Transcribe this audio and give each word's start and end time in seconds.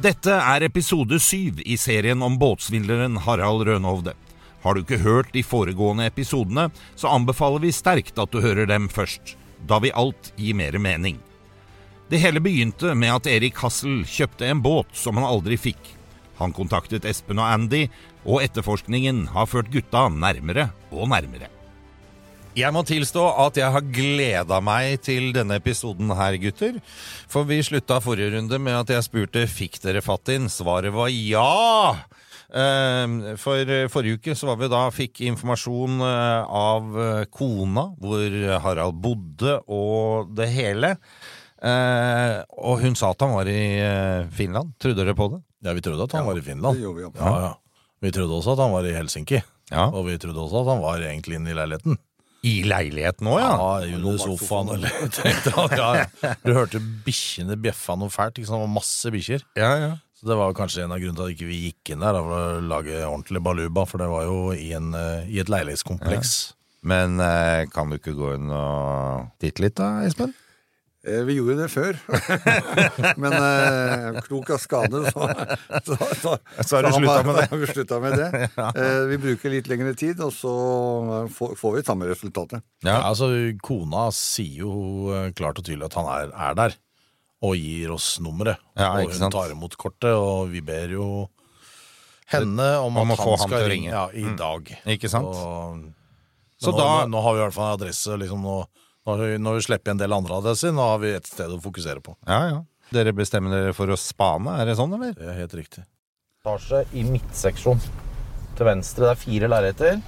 Dette 0.00 0.32
er 0.32 0.64
episode 0.64 1.18
syv 1.20 1.58
i 1.68 1.74
serien 1.76 2.22
om 2.24 2.38
båtsvindleren 2.40 3.18
Harald 3.26 3.66
Rønhovde. 3.68 4.14
Har 4.62 4.72
du 4.72 4.80
ikke 4.80 5.00
hørt 5.02 5.34
de 5.34 5.42
foregående 5.44 6.06
episodene, 6.08 6.70
så 6.96 7.10
anbefaler 7.12 7.60
vi 7.60 7.72
sterkt 7.74 8.16
at 8.16 8.32
du 8.32 8.40
hører 8.40 8.64
dem 8.70 8.88
først. 8.88 9.34
Da 9.68 9.76
vil 9.84 9.92
alt 9.92 10.32
gi 10.40 10.54
mer 10.56 10.78
mening. 10.80 11.18
Det 12.08 12.22
hele 12.22 12.40
begynte 12.40 12.94
med 12.96 13.12
at 13.12 13.28
Erik 13.28 13.60
Hassel 13.60 14.00
kjøpte 14.08 14.48
en 14.48 14.64
båt 14.64 14.96
som 14.96 15.20
han 15.20 15.28
aldri 15.28 15.60
fikk. 15.60 15.92
Han 16.40 16.56
kontaktet 16.56 17.04
Espen 17.04 17.42
og 17.42 17.52
Andy, 17.52 17.84
og 18.24 18.40
etterforskningen 18.46 19.26
har 19.36 19.52
ført 19.52 19.68
gutta 19.74 20.08
nærmere 20.08 20.70
og 20.88 21.12
nærmere. 21.12 21.52
Jeg 22.58 22.74
må 22.74 22.80
tilstå 22.82 23.22
at 23.44 23.58
jeg 23.60 23.70
har 23.72 23.84
gleda 23.94 24.58
meg 24.64 24.98
til 25.06 25.28
denne 25.36 25.60
episoden 25.60 26.10
her, 26.18 26.34
gutter. 26.42 26.80
For 27.30 27.46
vi 27.48 27.60
slutta 27.62 28.00
forrige 28.02 28.32
runde 28.34 28.58
med 28.58 28.74
at 28.80 28.90
jeg 28.96 29.06
spurte 29.06 29.44
fikk 29.48 29.78
dere 29.84 30.02
fatt 30.02 30.32
inn. 30.34 30.48
Svaret 30.50 30.90
var 30.94 31.12
ja! 31.14 31.94
Ehm, 32.50 33.20
For 33.38 33.62
forrige 33.94 34.18
uke 34.18 34.34
så 34.34 34.50
var 34.50 34.58
vi 34.58 34.70
da 34.72 34.82
fikk 34.90 35.22
informasjon 35.28 36.02
eh, 36.02 36.50
av 36.60 36.98
eh, 37.04 37.22
kona, 37.30 37.86
hvor 38.02 38.36
Harald 38.66 38.98
bodde 38.98 39.60
og 39.70 40.34
det 40.34 40.50
hele. 40.50 40.96
Eh, 41.62 42.40
Og 42.58 42.82
hun 42.82 42.98
sa 42.98 43.12
at 43.14 43.22
han 43.22 43.36
var 43.38 43.46
i 43.52 43.60
eh, 43.78 44.26
Finland. 44.34 44.74
Trodde 44.82 45.04
dere 45.04 45.14
på 45.14 45.30
det? 45.36 45.40
Ja, 45.62 45.76
vi 45.76 45.86
trodde 45.86 46.10
at 46.10 46.18
han 46.18 46.26
var 46.26 46.38
i 46.40 46.44
Finland. 46.44 46.82
Det 46.82 46.94
vi. 46.98 47.08
Ja, 47.14 47.32
ja. 47.46 47.54
Vi 48.02 48.10
trodde 48.16 48.32
også 48.42 48.56
at 48.58 48.62
han 48.66 48.74
var 48.74 48.86
i 48.90 48.96
Helsinki. 48.96 49.38
Ja. 49.70 49.86
Og 49.94 50.08
vi 50.10 50.18
trodde 50.18 50.40
også 50.42 50.64
at 50.64 50.74
han 50.74 50.82
var 50.82 51.02
egentlig 51.06 51.38
inne 51.38 51.52
i 51.52 51.58
leiligheten. 51.62 52.00
I 52.46 52.52
leiligheten 52.64 53.28
òg, 53.28 53.38
ja. 53.42 53.48
Ja, 53.52 53.96
under 53.98 54.20
sofaen 54.22 54.70
eller 54.76 54.94
ja, 55.76 55.88
ja. 56.00 56.34
Du 56.40 56.54
hørte 56.56 56.80
bikkjene 57.04 57.58
bjeffa 57.60 57.98
noe 58.00 58.08
fælt. 58.12 58.38
Ikke 58.40 58.48
sant? 58.48 58.62
Det 58.62 58.68
var 58.68 58.72
masse 58.78 59.12
bikkjer. 59.16 59.44
ja, 59.60 59.74
ja. 59.88 59.90
Så 60.20 60.26
det 60.28 60.36
var 60.36 60.52
kanskje 60.52 60.82
en 60.84 60.92
av 60.92 60.98
grunnene 61.00 61.16
til 61.16 61.24
at 61.24 61.32
ikke 61.32 61.46
vi 61.48 61.58
gikk 61.62 61.90
inn 61.94 62.02
der 62.04 62.12
da, 62.12 62.20
for 62.20 62.36
å 62.36 62.56
lage 62.68 62.98
ordentlig 63.06 63.40
baluba, 63.40 63.86
for 63.88 64.02
det 64.02 64.08
var 64.12 64.26
jo 64.28 64.34
i, 64.52 64.66
en, 64.76 64.90
eh, 64.92 65.30
i 65.32 65.38
et 65.40 65.48
leilighetskompleks. 65.48 66.32
Men 66.84 67.16
eh, 67.24 67.62
kan 67.72 67.88
du 67.88 67.96
ikke 67.96 68.12
gå 68.18 68.34
inn 68.36 68.52
og 68.52 69.30
titte 69.40 69.64
litt, 69.64 69.78
da, 69.80 70.02
Espen? 70.04 70.34
Eh, 71.06 71.22
Vi 71.24 71.34
gjorde 71.38 71.54
det 71.62 71.68
før. 71.72 71.96
Men 73.22 73.32
eh, 73.32 74.18
klok 74.26 74.50
av 74.52 74.58
skade, 74.60 75.00
så, 75.08 75.28
så, 75.86 75.96
så, 76.20 76.34
Så 76.60 76.76
har 76.76 76.82
du 76.84 76.90
sluttet 76.98 77.26
med 77.26 77.38
det. 77.40 77.46
vi 77.62 77.68
slutta 77.70 78.00
med 78.04 78.18
det. 78.20 78.28
Eh, 78.60 79.00
vi 79.08 79.16
bruker 79.22 79.54
litt 79.54 79.70
lengre 79.72 79.94
tid, 79.96 80.20
og 80.20 80.32
så 80.36 80.52
får, 81.32 81.54
får 81.56 81.76
vi 81.78 81.84
samme 81.88 82.10
resultatet. 82.10 82.60
Ja. 82.84 82.98
altså, 83.08 83.30
kona 83.64 84.10
sier 84.12 84.60
jo 84.66 84.74
eh, 85.16 85.30
klart 85.38 85.58
og 85.62 85.64
tydelig 85.70 85.88
at 85.88 85.96
han 86.00 86.10
er, 86.18 86.34
er 86.50 86.58
der, 86.60 86.76
og 87.40 87.56
gir 87.56 87.94
oss 87.96 88.18
nummeret. 88.20 88.60
Ja, 88.76 88.90
og 89.00 89.14
hun 89.16 89.32
tar 89.32 89.54
imot 89.56 89.78
kortet, 89.80 90.12
og 90.12 90.50
vi 90.52 90.60
ber 90.60 90.92
jo 90.98 91.06
henne 92.30 92.66
om, 92.84 92.94
Om 93.00 93.10
at 93.16 93.24
han 93.24 93.40
skal 93.40 93.64
ringe 93.64 93.70
ringe. 93.72 93.88
ja, 93.90 94.04
i 94.14 94.22
Mm. 94.28 94.36
dag. 94.38 94.68
Ikke 94.86 95.08
sant? 95.10 95.32
Så, 95.34 95.80
Så 96.60 96.70
nå, 96.70 96.76
da- 96.78 97.06
nå 97.08 97.22
har 97.24 97.32
vi 97.34 97.40
i 97.40 97.42
hvert 97.46 97.56
fall 97.56 97.72
en 97.72 97.78
adresse. 97.80 98.18
Liksom, 98.20 98.44
nå, 98.44 98.58
nå, 99.06 99.12
har 99.12 99.22
vi, 99.22 99.38
når 99.40 99.56
vi 99.58 99.64
slipper 99.68 99.94
en 99.94 100.00
del 100.00 100.12
andre 100.12 100.36
adresser, 100.40 100.74
nå 100.76 100.84
har 100.92 101.00
vi 101.02 101.14
et 101.16 101.26
sted 101.28 101.52
å 101.52 101.60
fokusere 101.62 102.02
på. 102.04 102.16
Ja, 102.28 102.40
ja. 102.50 102.60
Dere 102.90 103.14
bestemmer 103.14 103.54
dere 103.54 103.74
for 103.76 103.90
å 103.92 103.96
spane, 103.98 104.56
er 104.58 104.66
det 104.66 104.74
sånn, 104.80 104.92
eller? 104.96 105.14
Det 105.14 105.28
er 105.30 105.38
helt 105.38 105.54
riktig. 105.54 105.84
etasje 106.42 106.82
i 106.96 107.04
midtseksjon. 107.06 107.80
Til 108.58 108.66
venstre 108.66 109.06
det 109.06 109.12
er 109.12 109.20
fire 109.20 109.48
leiligheter. 109.52 110.00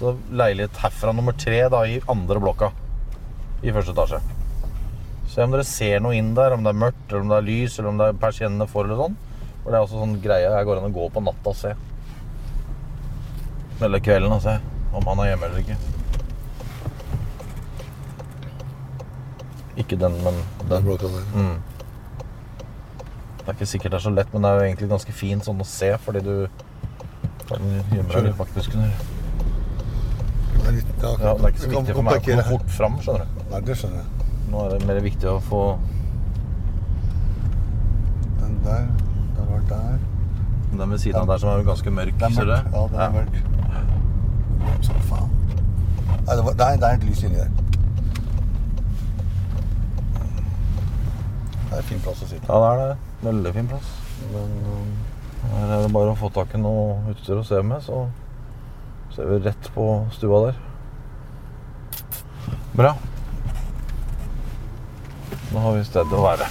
Så 0.00 0.14
leilighet 0.32 0.80
herfra 0.82 1.12
nummer 1.16 1.36
tre 1.36 1.62
da 1.72 1.84
i 1.86 2.00
andre 2.10 2.40
blokka. 2.42 2.72
I 3.62 3.72
første 3.76 3.94
etasje. 3.94 4.20
Se 5.30 5.44
om 5.44 5.52
dere 5.54 5.64
ser 5.68 6.00
noe 6.02 6.16
inn 6.18 6.32
der, 6.34 6.56
om 6.56 6.64
det 6.66 6.72
er 6.72 6.80
mørkt, 6.80 7.04
eller 7.08 7.22
om 7.22 7.30
det 7.30 7.38
er 7.38 7.46
lys, 7.46 7.78
eller 7.78 7.92
om 7.92 8.00
det 8.00 8.08
er 8.10 8.20
persiennene 8.24 8.66
for, 8.66 8.88
eller 8.88 8.98
sånn. 9.04 9.16
For 9.60 9.70
det 9.70 9.78
er 9.78 9.84
også 9.84 10.00
sånn 10.00 10.18
greie 10.24 10.48
jeg 10.48 10.66
går 10.66 10.80
an 10.80 10.88
å 10.88 10.94
gå 10.96 11.06
på 11.14 11.22
natta 11.22 11.52
og 11.52 11.58
se. 11.60 11.74
Eller 13.80 14.02
kvelden 14.04 14.34
og 14.34 14.42
se 14.44 14.58
om 14.96 15.06
han 15.06 15.22
er 15.22 15.30
hjemme 15.30 15.46
eller 15.46 15.62
ikke. 15.62 15.99
Ikke 19.80 19.96
den, 20.00 20.16
men 20.24 20.40
den. 20.68 20.90
Mm. 21.34 21.58
Det 23.40 23.46
er 23.48 23.52
ikke 23.56 23.66
sikkert 23.66 23.94
det 23.94 23.98
er 23.98 24.04
så 24.04 24.12
lett, 24.12 24.32
men 24.34 24.44
det 24.44 24.50
er 24.50 24.58
jo 24.60 24.66
egentlig 24.68 24.88
ganske 24.90 25.12
fint 25.16 25.46
sånn 25.46 25.62
å 25.62 25.66
se, 25.66 25.88
fordi 26.04 26.20
du 26.26 26.34
kan 27.48 27.64
gjemme 27.64 28.10
deg 28.12 28.26
litt 28.28 28.36
bak 28.38 28.52
her. 28.54 28.66
Det 30.60 30.66
er, 30.68 30.74
litt, 30.76 30.90
ja, 31.02 31.10
Ja, 31.24 31.32
det 31.34 31.44
er 31.46 31.54
ikke 31.54 31.62
så 31.64 31.70
viktig 31.72 31.94
for 31.96 32.06
meg 32.06 32.18
å 32.20 32.24
komme 32.26 32.44
fort 32.50 32.74
fram, 32.76 32.98
skjønner 33.02 33.24
du. 33.24 33.40
Nei, 33.50 33.60
det 33.66 33.76
skjønner 33.80 34.02
jeg. 34.02 34.28
Nå 34.50 34.66
er 34.66 34.74
det 34.74 34.86
mer 34.90 35.00
viktig 35.04 35.30
å 35.30 35.38
få 35.46 35.62
Den 38.42 38.56
der, 38.66 38.86
den 39.38 39.48
var 39.50 39.64
der. 39.70 39.98
den 40.70 40.90
ved 40.90 40.98
siden 40.98 41.20
av 41.22 41.26
der 41.32 41.42
som 41.42 41.50
er 41.52 41.62
jo 41.62 41.68
ganske 41.70 41.90
mørk, 41.96 42.14
Det 42.20 42.28
er 42.28 42.36
ser 42.36 42.50
du? 42.50 42.54
Ja, 42.54 42.84
den 42.92 43.00
er 43.00 43.10
mørk. 43.16 43.34
Som 44.86 45.00
faen. 45.08 45.32
Nei, 46.26 46.36
det, 46.36 46.44
var, 46.44 46.54
nei, 46.60 46.72
det 46.76 46.88
er 46.90 47.00
et 47.00 47.08
lys 47.08 47.22
inni 47.26 47.40
der. 47.40 47.50
Det 51.70 51.76
er 51.76 51.84
en 51.84 51.86
fin 51.86 52.00
plass 52.02 52.22
å 52.24 52.26
sitte. 52.26 52.46
Ja, 52.50 52.56
det 52.58 52.70
er 52.70 52.80
det. 52.80 52.96
Veldig 53.22 53.52
fin 53.54 53.68
plass. 53.70 53.92
Men 54.32 54.56
um, 54.66 54.88
her 55.52 55.76
er 55.76 55.84
det 55.84 55.92
bare 55.94 56.14
å 56.14 56.18
få 56.18 56.32
tak 56.34 56.56
i 56.56 56.58
noe 56.58 56.96
utstyr 57.12 57.38
å 57.38 57.44
se 57.46 57.60
med, 57.62 57.84
så 57.86 58.08
ser 59.14 59.30
vi 59.30 59.38
rett 59.44 59.70
på 59.76 59.86
stua 60.16 60.42
der. 60.48 60.58
Bra. 62.74 62.96
Nå 65.54 65.62
har 65.62 65.78
vi 65.78 65.86
sted 65.86 66.18
å 66.18 66.26
være. 66.26 66.50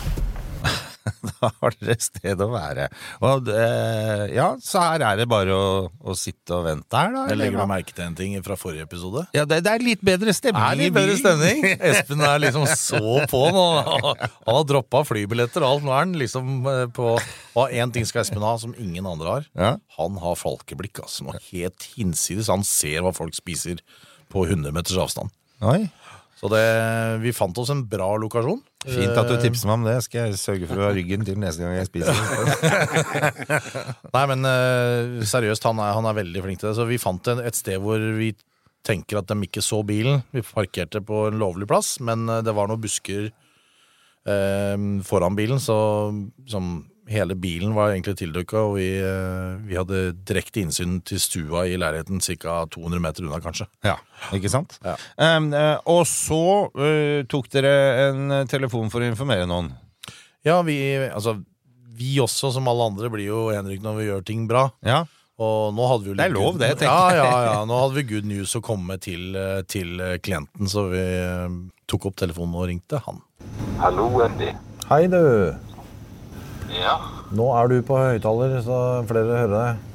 Har 1.62 1.76
dere 1.80 1.96
sted 2.04 2.42
å 2.44 2.50
være. 2.52 2.88
Og 3.26 3.50
eh, 3.54 4.26
ja, 4.36 4.50
så 4.64 4.84
her 4.84 5.06
er 5.08 5.20
det 5.22 5.28
bare 5.32 5.56
å, 5.56 5.70
å 5.90 6.16
sitte 6.18 6.58
og 6.58 6.66
vente 6.68 7.00
her, 7.00 7.14
da. 7.16 7.26
Jeg 7.32 7.40
legger 7.40 7.58
meg 7.58 7.68
du 7.68 7.74
merke 7.74 7.96
til 7.96 8.06
en 8.08 8.18
ting 8.18 8.36
fra 8.46 8.58
forrige 8.60 8.88
episode? 8.88 9.26
Ja, 9.36 9.46
det, 9.50 9.62
det 9.66 9.74
er 9.74 9.86
litt 9.86 10.04
bedre 10.06 10.36
stemning. 10.36 10.64
Er 10.66 10.80
litt 10.80 10.96
bedre 10.96 11.18
stemning. 11.20 11.64
Espen 11.92 12.26
er 12.26 12.44
liksom 12.44 12.68
så 12.74 13.02
på 13.32 13.44
nå. 13.56 13.66
Han 13.80 14.60
har 14.60 14.68
droppa 14.70 15.04
flybilletter 15.08 15.66
og 15.66 15.78
alt. 15.78 15.88
Nå 15.88 15.96
er 15.96 16.04
han 16.04 16.18
liksom 16.20 16.54
eh, 16.70 16.86
på 16.96 17.16
Og 17.60 17.74
én 17.76 17.94
ting 17.96 18.08
skal 18.08 18.24
Espen 18.26 18.46
ha 18.46 18.56
som 18.62 18.76
ingen 18.80 19.08
andre 19.10 19.38
har. 19.38 19.50
Ja. 19.58 19.74
Han 20.00 20.20
har 20.24 20.40
falkeblikk. 20.40 21.04
Altså, 21.06 21.28
noe 21.28 21.40
helt 21.50 21.90
hinsides. 21.96 22.52
Han 22.52 22.66
ser 22.68 23.04
hva 23.06 23.16
folk 23.16 23.38
spiser 23.38 23.84
på 24.30 24.46
100 24.46 24.76
meters 24.76 25.00
avstand. 25.02 25.34
Oi. 25.66 25.90
Så 26.40 26.48
det, 26.54 26.64
vi 27.20 27.34
fant 27.36 27.58
oss 27.60 27.72
en 27.74 27.82
bra 27.92 28.14
lokasjon. 28.22 28.62
Fint 28.86 29.18
at 29.20 29.28
du 29.28 29.36
tipser 29.44 29.68
meg 29.68 29.76
om 29.82 29.88
det. 29.90 29.98
Skal 30.06 30.30
jeg 30.30 30.38
sørge 30.40 30.70
for 30.70 30.80
å 30.80 30.86
ha 30.88 30.94
ryggen 30.96 31.26
til 31.28 31.36
neste 31.42 31.66
gang 31.66 31.76
jeg 31.76 31.90
spiser. 31.90 32.16
Nei, 34.16 34.22
men 34.32 34.48
eh, 34.48 35.26
seriøst, 35.28 35.68
han 35.68 35.82
er, 35.84 35.92
han 35.98 36.08
er 36.08 36.16
veldig 36.22 36.46
flink 36.46 36.62
til 36.62 36.70
det. 36.70 36.78
Så 36.80 36.88
vi 36.88 37.02
fant 37.02 37.28
et 37.34 37.60
sted 37.60 37.82
hvor 37.84 38.00
vi 38.16 38.32
tenker 38.88 39.20
at 39.20 39.28
de 39.28 39.36
ikke 39.50 39.64
så 39.66 39.82
bilen. 39.84 40.24
Vi 40.32 40.46
parkerte 40.48 41.04
på 41.04 41.26
en 41.28 41.42
lovlig 41.42 41.68
plass, 41.68 41.98
men 42.00 42.24
eh, 42.32 42.40
det 42.48 42.56
var 42.56 42.72
noen 42.72 42.86
busker 42.88 43.28
eh, 43.28 44.88
foran 45.12 45.36
bilen, 45.36 45.60
så 45.60 45.78
som 46.48 46.72
hele 47.10 47.36
bilen 47.40 47.74
var 47.76 47.94
egentlig 47.94 48.16
tildukka, 48.20 48.64
og 48.70 48.78
vi, 48.78 48.88
eh, 49.02 49.58
vi 49.66 49.78
hadde 49.80 50.14
direkte 50.30 50.62
innsyn 50.62 51.00
til 51.08 51.22
stua 51.22 51.66
i 51.66 51.78
leiligheten 51.80 52.22
ca. 52.22 52.62
200 52.70 53.04
meter 53.04 53.26
unna, 53.26 53.42
kanskje. 53.44 53.68
Ja, 53.86 53.98
ikke 54.36 54.52
sant? 54.54 54.78
Ja. 54.86 54.96
Um, 55.18 55.52
og 55.90 56.04
så 56.10 56.42
uh, 56.70 57.22
tok 57.30 57.50
dere 57.54 57.76
en 58.10 58.36
telefon 58.52 58.92
for 58.94 59.02
å 59.02 59.10
informere 59.10 59.50
noen. 59.50 59.74
Ja, 60.46 60.62
vi, 60.64 60.78
altså, 61.10 61.40
vi 62.00 62.18
også, 62.24 62.54
som 62.56 62.68
alle 62.72 62.92
andre, 62.94 63.10
blir 63.12 63.28
jo 63.28 63.48
Henrik 63.52 63.82
når 63.84 63.98
vi 63.98 64.12
gjør 64.12 64.28
ting 64.30 64.46
bra. 64.50 64.70
Ja. 64.86 65.04
Og 65.40 65.72
nå 65.76 65.88
hadde 65.88 66.04
vi 66.04 66.12
jo 66.12 66.18
Det 66.20 66.26
er 66.28 66.36
lov, 66.36 66.60
det, 66.60 66.74
tenker 66.82 67.16
jeg. 67.16 67.24
ja, 67.24 67.40
ja. 67.48 67.60
Nå 67.68 67.80
hadde 67.80 67.96
vi 67.96 68.06
good 68.12 68.28
news 68.28 68.56
å 68.60 68.64
komme 68.64 69.00
til, 69.00 69.32
eh, 69.40 69.62
til 69.72 69.96
eh, 70.04 70.18
klienten, 70.20 70.68
så 70.68 70.90
vi 70.92 71.06
tok 71.88 72.12
opp 72.12 72.20
telefonen 72.20 72.60
og 72.60 72.68
ringte 72.72 73.00
han. 73.08 73.24
Hallo, 73.80 74.12
Andy. 74.26 74.52
Hei, 74.90 75.06
du. 75.08 75.69
Ja, 76.76 76.96
Nå 77.34 77.46
er 77.58 77.70
du 77.72 77.80
på 77.86 77.98
høyttaler, 77.98 78.58
så 78.66 78.80
flere 79.10 79.38
hører 79.44 79.54
deg. 79.56 79.86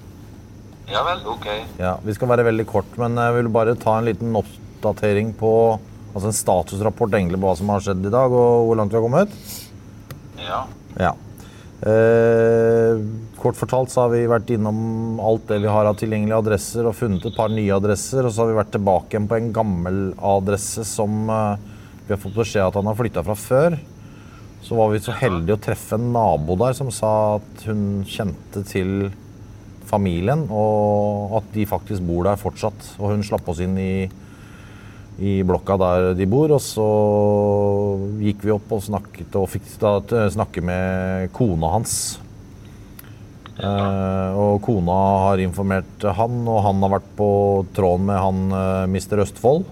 ja 0.93 1.03
vel, 1.06 1.25
ok. 1.35 1.49
Ja, 1.79 1.97
Vi 2.05 2.15
skal 2.15 2.31
være 2.31 2.47
veldig 2.50 2.67
kort, 2.71 2.97
men 3.00 3.19
jeg 3.21 3.35
vil 3.38 3.50
bare 3.55 3.76
ta 3.79 3.99
en 3.99 4.09
liten 4.11 4.35
oppdatering 4.38 5.35
på 5.38 5.53
Altså 6.15 6.29
en 6.31 6.37
statusrapport 6.38 7.11
egentlig 7.19 7.41
på 7.43 7.49
hva 7.49 7.56
som 7.59 7.71
har 7.73 7.81
skjedd 7.82 8.05
i 8.06 8.11
dag, 8.15 8.31
og 8.31 8.69
hvor 8.69 8.76
langt 8.79 8.93
vi 8.94 9.00
har 9.00 9.03
kommet. 9.03 9.32
Ja, 10.38 10.61
Ja. 10.94 11.15
Eh, 11.85 13.00
kort 13.37 13.59
fortalt 13.59 13.91
så 13.93 14.05
har 14.05 14.12
vi 14.15 14.23
vært 14.31 14.49
innom 14.55 15.19
alt 15.21 15.49
det 15.50 15.59
vi 15.61 15.69
har 15.69 15.88
av 15.91 15.99
tilgjengelige 16.00 16.38
adresser, 16.38 16.87
og 16.87 16.94
funnet 16.97 17.26
et 17.26 17.37
par 17.37 17.50
nye 17.53 17.75
adresser. 17.75 18.25
Og 18.25 18.32
så 18.32 18.44
har 18.44 18.53
vi 18.53 18.61
vært 18.61 18.73
tilbake 18.76 19.11
igjen 19.17 19.26
på 19.29 19.37
en 19.41 19.50
gammel 19.53 19.99
adresse 20.23 20.87
som 20.88 21.29
eh, 21.29 21.59
vi 22.06 22.15
har 22.15 22.23
fått 22.23 22.38
beskjed 22.38 22.69
at 22.69 22.79
han 22.79 22.88
har 22.88 22.97
flytta 23.00 23.25
fra 23.26 23.37
før. 23.37 23.76
Så 24.64 24.78
var 24.78 24.94
vi 24.94 25.02
så 25.05 25.12
heldige 25.12 25.58
å 25.58 25.61
treffe 25.61 25.99
en 25.99 26.12
nabo 26.14 26.56
der 26.56 26.72
som 26.76 26.88
sa 26.94 27.37
at 27.37 27.66
hun 27.69 28.02
kjente 28.08 28.62
til 28.64 29.11
familien, 29.84 30.46
og 30.49 31.37
at 31.40 31.50
de 31.52 31.66
faktisk 31.69 32.05
bor 32.08 32.25
der 32.25 32.40
fortsatt. 32.40 32.94
Og 32.96 33.12
hun 33.12 33.25
slapp 33.26 33.49
oss 33.52 33.61
inn 33.61 33.76
i, 33.76 34.06
i 35.20 35.37
blokka 35.44 35.76
der 35.81 36.11
de 36.16 36.28
bor, 36.31 36.56
og 36.56 36.62
så 36.64 36.88
gikk 38.25 38.46
vi 38.46 38.55
opp 38.56 38.72
og 38.72 38.84
snakket 38.88 39.37
og 39.37 39.50
fikk 39.52 39.69
da 39.82 39.99
snakke 40.32 40.64
med 40.64 41.28
kona 41.37 41.75
hans. 41.76 41.99
Eh, 43.55 44.31
og 44.34 44.64
kona 44.64 44.96
har 45.28 45.44
informert 45.44 46.08
han, 46.16 46.40
og 46.49 46.64
han 46.64 46.81
har 46.82 46.96
vært 46.96 47.12
på 47.20 47.28
tråden 47.76 48.08
med 48.08 48.19
han 48.19 48.40
eh, 48.50 48.87
Mr. 48.90 49.22
Østfold. 49.28 49.69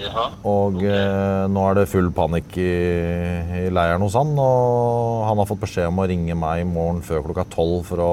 Jaha, 0.00 0.26
Og 0.48 0.82
eh, 0.84 1.46
nå 1.52 1.64
er 1.68 1.80
det 1.80 1.88
full 1.90 2.10
panikk 2.16 2.56
i, 2.60 2.74
i 3.60 3.64
leiren 3.72 4.02
hos 4.04 4.16
han, 4.18 4.32
og 4.40 5.26
han 5.28 5.40
har 5.40 5.48
fått 5.48 5.62
beskjed 5.64 5.90
om 5.90 6.00
å 6.02 6.06
ringe 6.10 6.36
meg 6.38 6.62
i 6.62 6.68
morgen 6.68 7.02
før 7.04 7.24
klokka 7.26 7.46
tolv 7.52 7.84
for 7.88 8.04
å 8.04 8.12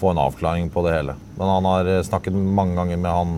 få 0.00 0.10
en 0.12 0.22
avklaring 0.24 0.70
på 0.74 0.82
det 0.86 0.96
hele. 0.96 1.16
Men 1.38 1.52
han 1.56 1.68
har 1.70 1.90
eh, 1.90 2.02
snakket 2.06 2.34
mange 2.34 2.76
ganger 2.80 3.00
med 3.00 3.14
han 3.14 3.36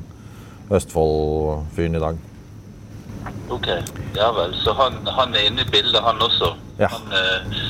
Østfold-fyren 0.76 1.94
i 1.94 2.02
dag. 2.02 2.16
ok. 3.50 3.68
Ja 4.16 4.32
vel, 4.34 4.54
så 4.64 4.72
han, 4.74 4.96
han 5.06 5.34
er 5.34 5.46
inne 5.50 5.62
i 5.62 5.70
bildet, 5.70 6.00
han 6.02 6.22
også? 6.22 6.54
Ja. 6.80 6.88
Han, 6.90 7.12
eh, 7.12 7.60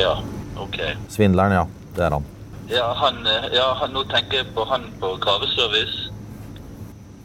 ja, 0.00 0.14
ok. 0.56 0.78
Svindleren, 1.12 1.52
ja. 1.58 1.66
Det 1.96 2.06
er 2.06 2.16
han. 2.16 2.24
Ja, 2.72 2.86
han, 2.96 3.18
ja 3.52 3.66
han, 3.76 3.92
nå 3.92 4.06
tenker 4.08 4.40
jeg 4.40 4.52
på 4.56 4.64
han 4.64 4.86
på 5.00 5.16
graveservice. 5.20 6.08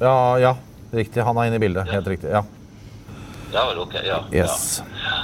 Ja, 0.02 0.38
ja. 0.42 0.56
Riktig. 0.92 1.24
Han 1.28 1.38
er 1.38 1.50
inne 1.50 1.60
i 1.60 1.64
bildet. 1.64 1.90
Helt 1.92 2.08
riktig. 2.08 2.32
Ja. 2.32 2.44
Ja 3.54 3.64
vel, 3.70 3.80
ok, 3.80 3.96
ja. 4.04 4.22
Yes. 4.36 4.82
ja. 4.84 5.24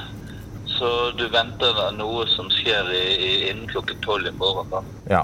Så 0.74 0.90
du 1.20 1.28
venter 1.32 1.80
noe 1.96 2.26
som 2.32 2.50
skjer 2.52 2.90
i, 2.96 3.06
i, 3.14 3.32
innen 3.52 3.68
klokken 3.70 4.00
tolv 4.04 4.28
i 4.28 4.36
morgen, 4.36 4.72
da? 4.72 4.82
Ja. 5.12 5.24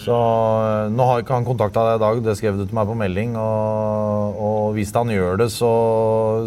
Så 0.00 0.16
øh, 0.16 0.86
nå 0.94 1.04
har 1.04 1.20
ikke 1.20 1.36
han 1.36 1.44
kontakta 1.44 1.82
deg 1.84 1.98
i 1.98 2.02
dag, 2.02 2.20
det 2.24 2.34
skrev 2.38 2.56
du 2.56 2.64
til 2.64 2.76
meg 2.76 2.88
på 2.88 2.96
melding. 2.96 3.34
Og, 3.40 4.40
og 4.40 4.76
hvis 4.76 4.92
han 4.96 5.12
gjør 5.12 5.42
det, 5.42 5.50
så, 5.52 5.70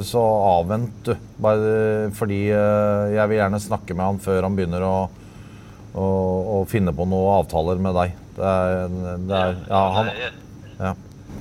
så 0.06 0.24
avvent, 0.58 0.96
du. 1.06 1.14
Bare 1.44 2.10
fordi 2.18 2.48
øh, 2.50 3.14
jeg 3.14 3.30
vil 3.30 3.40
gjerne 3.42 3.62
snakke 3.62 3.98
med 3.98 4.08
han 4.08 4.22
før 4.24 4.48
han 4.48 4.58
begynner 4.58 4.86
å, 4.88 4.96
å, 5.94 6.08
å 6.58 6.60
finne 6.70 6.96
på 6.96 7.06
noen 7.10 7.40
avtaler 7.44 7.82
med 7.84 7.98
deg. 8.00 8.20
Det 8.34 8.54
er, 8.54 9.00
det 9.30 9.42
er 9.44 9.60
Ja, 9.70 9.84
han 10.00 10.14
ja. 10.18 10.94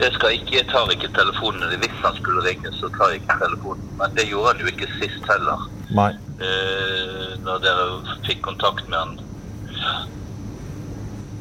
Jeg, 0.07 0.15
skal 0.17 0.37
ikke, 0.37 0.55
jeg 0.59 0.67
tar 0.71 0.91
ikke 0.95 1.11
telefonen. 1.17 1.75
Hvis 1.83 1.99
han 2.05 2.17
skulle 2.19 2.45
ringe, 2.47 2.73
så 2.79 2.91
tar 2.97 3.13
jeg 3.15 3.23
ikke 3.23 3.39
telefonen. 3.45 3.91
Men 4.01 4.17
det 4.19 4.29
gjorde 4.31 4.53
han 4.53 4.63
jo 4.65 4.71
ikke 4.73 4.89
sist 4.99 5.29
heller. 5.31 5.67
Nei. 5.93 6.11
Eh, 6.43 7.29
når 7.45 7.63
dere 7.65 8.17
fikk 8.27 8.43
kontakt 8.47 8.89
med 8.89 8.99
han. 8.99 9.19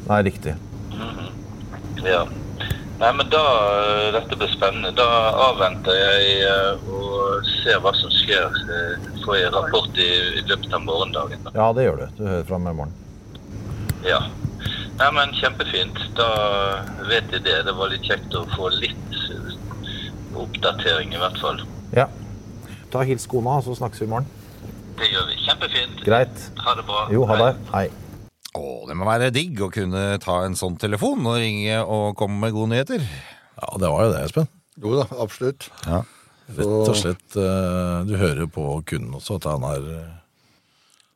Nei, 0.08 0.20
riktig. 0.26 0.54
Ja. 2.02 2.24
Nei, 3.02 3.10
men 3.18 3.28
da 3.32 3.42
eh, 3.82 4.08
Dette 4.14 4.36
blir 4.38 4.50
spennende. 4.52 4.92
Da 4.98 5.06
avventer 5.48 5.96
jeg 5.96 6.36
eh, 6.46 6.84
og 6.90 7.46
ser 7.62 7.80
hva 7.82 7.92
som 7.98 8.12
skjer. 8.22 8.60
Eh, 8.76 9.08
Får 9.22 9.36
jeg 9.38 9.52
rapport 9.54 9.98
i, 10.02 10.08
i 10.38 10.42
løpet 10.50 10.72
av 10.74 10.82
morgendagen. 10.82 11.42
Da. 11.46 11.52
Ja, 11.54 11.68
det 11.76 11.84
gjør 11.86 12.00
du. 12.00 12.06
Du 12.18 12.24
hører 12.26 12.46
fra 12.48 12.58
meg 12.62 12.74
i 12.74 12.78
morgen. 12.80 12.94
Ja. 14.06 14.18
Nei, 15.02 15.08
men 15.16 15.32
kjempefint. 15.34 15.96
Da 16.14 16.26
vet 17.08 17.32
jeg 17.34 17.42
det. 17.42 17.56
Det 17.66 17.72
var 17.74 17.90
litt 17.90 18.04
kjekt 18.06 18.34
å 18.38 18.44
få 18.54 18.68
litt 18.76 19.16
oppdatering, 20.38 21.10
i 21.16 21.18
hvert 21.18 21.40
fall. 21.42 21.58
Ja. 21.96 22.06
Ta 22.92 23.02
hils 23.08 23.26
kona, 23.26 23.56
så 23.66 23.74
snakkes 23.74 24.04
vi 24.04 24.06
i 24.06 24.12
morgen. 24.12 24.28
Det 25.00 25.08
gjør 25.10 25.26
vi. 25.32 25.40
Kjempefint. 25.42 26.04
Greit. 26.06 26.46
Ha 26.62 26.76
det 26.78 26.86
bra. 26.86 27.02
Jo, 27.10 27.26
ha 27.26 27.38
det. 27.40 27.50
Hei. 27.72 27.88
Å, 28.54 28.64
det 28.86 28.94
må 29.00 29.08
være 29.08 29.32
digg 29.34 29.58
å 29.64 29.70
kunne 29.72 30.04
ta 30.22 30.42
en 30.46 30.54
sånn 30.58 30.78
telefon 30.78 31.26
og 31.26 31.38
ringe 31.40 31.80
og 31.82 32.14
komme 32.20 32.38
med 32.44 32.54
gode 32.54 32.74
nyheter. 32.76 33.02
Ja, 33.58 33.70
det 33.82 33.90
var 33.90 34.06
jo 34.06 34.14
det, 34.14 34.22
Espen. 34.28 34.50
Jo 34.82 34.94
da, 35.00 35.06
absolutt. 35.24 35.66
Ja. 35.88 36.02
Rett 36.52 36.68
og 36.92 36.94
slett. 36.98 37.26
eh, 37.40 37.98
du 38.06 38.14
hører 38.20 38.46
på 38.52 38.68
kunden 38.86 39.16
også 39.18 39.40
at 39.40 39.50
han 39.50 39.64
er 39.66 39.88
eh, 39.96 40.10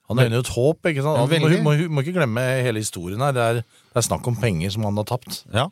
Han 0.08 0.18
øyner 0.22 0.36
jo 0.38 0.44
et 0.44 0.52
håp, 0.54 0.86
ikke 0.92 1.02
sant? 1.02 1.18
Ja, 1.18 1.24
Altså, 1.26 1.62
må, 1.64 1.72
må, 1.72 1.88
må 1.98 2.02
ikke 2.04 2.14
glemme 2.20 2.42
hele 2.62 2.78
historien 2.82 3.20
her. 3.26 3.32
Det 3.34 3.42
er, 3.42 3.54
det 3.66 3.98
er 4.02 4.06
snakk 4.06 4.26
om 4.30 4.36
penger 4.38 4.70
som 4.76 4.84
han 4.86 4.96
har 5.02 5.04
tapt. 5.08 5.44
ja. 5.52 5.66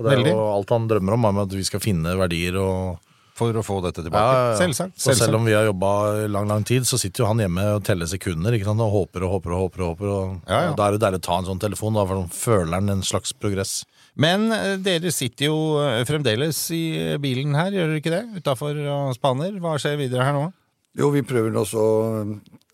Og 0.00 0.04
det 0.06 0.12
er 0.14 0.16
Veldig. 0.22 0.30
jo 0.32 0.44
alt 0.54 0.70
han 0.72 0.84
drømmer 0.88 1.12
om, 1.12 1.24
er 1.28 1.32
med 1.36 1.42
at 1.50 1.54
vi 1.58 1.64
skal 1.66 1.80
finne 1.84 2.14
verdier 2.16 2.54
og 2.56 3.00
For 3.36 3.52
å 3.56 3.62
få 3.64 3.78
dette 3.84 4.00
tilbake. 4.04 4.54
Selvsagt. 4.56 4.94
Og 4.96 5.16
selv 5.18 5.36
om 5.36 5.44
vi 5.44 5.52
har 5.52 5.66
jobba 5.66 5.90
lang 6.28 6.46
lang 6.48 6.64
tid, 6.64 6.84
så 6.88 6.96
sitter 7.00 7.22
jo 7.22 7.28
han 7.28 7.38
hjemme 7.40 7.66
og 7.76 7.82
teller 7.84 8.08
sekunder 8.08 8.52
ikke 8.56 8.64
sant? 8.68 8.80
og 8.80 8.90
håper 8.94 9.24
og 9.26 9.34
håper. 9.34 9.52
og 9.52 9.60
håper, 9.66 9.82
og 9.84 9.90
håper 9.92 10.08
og, 10.14 10.34
Ja, 10.48 10.60
ja. 10.62 10.70
og 10.70 10.76
Da 10.78 10.86
er 10.86 10.96
det 10.96 11.00
deilig 11.04 11.20
å 11.20 11.24
ta 11.26 11.38
en 11.42 11.48
sånn 11.50 11.60
telefon, 11.60 11.94
da, 11.98 12.06
for 12.08 12.20
da 12.22 12.32
føler 12.32 12.74
han 12.78 12.88
en 12.96 13.02
slags 13.04 13.32
progress. 13.36 13.74
Men 14.16 14.48
eh, 14.52 14.76
dere 14.80 15.12
sitter 15.12 15.46
jo 15.50 15.58
eh, 15.84 16.00
fremdeles 16.08 16.62
i 16.76 16.82
bilen 17.20 17.52
her, 17.56 17.68
gjør 17.76 17.92
dere 17.92 18.00
ikke 18.00 18.14
det? 18.16 18.22
Utafor 18.40 18.80
og 18.96 19.12
spaner. 19.16 19.52
Hva 19.60 19.76
skjer 19.80 20.00
videre 20.00 20.24
her 20.24 20.36
nå? 20.36 20.46
Jo, 20.96 21.08
vi 21.12 21.20
prøver 21.24 21.52
også 21.60 21.76
så 21.76 21.84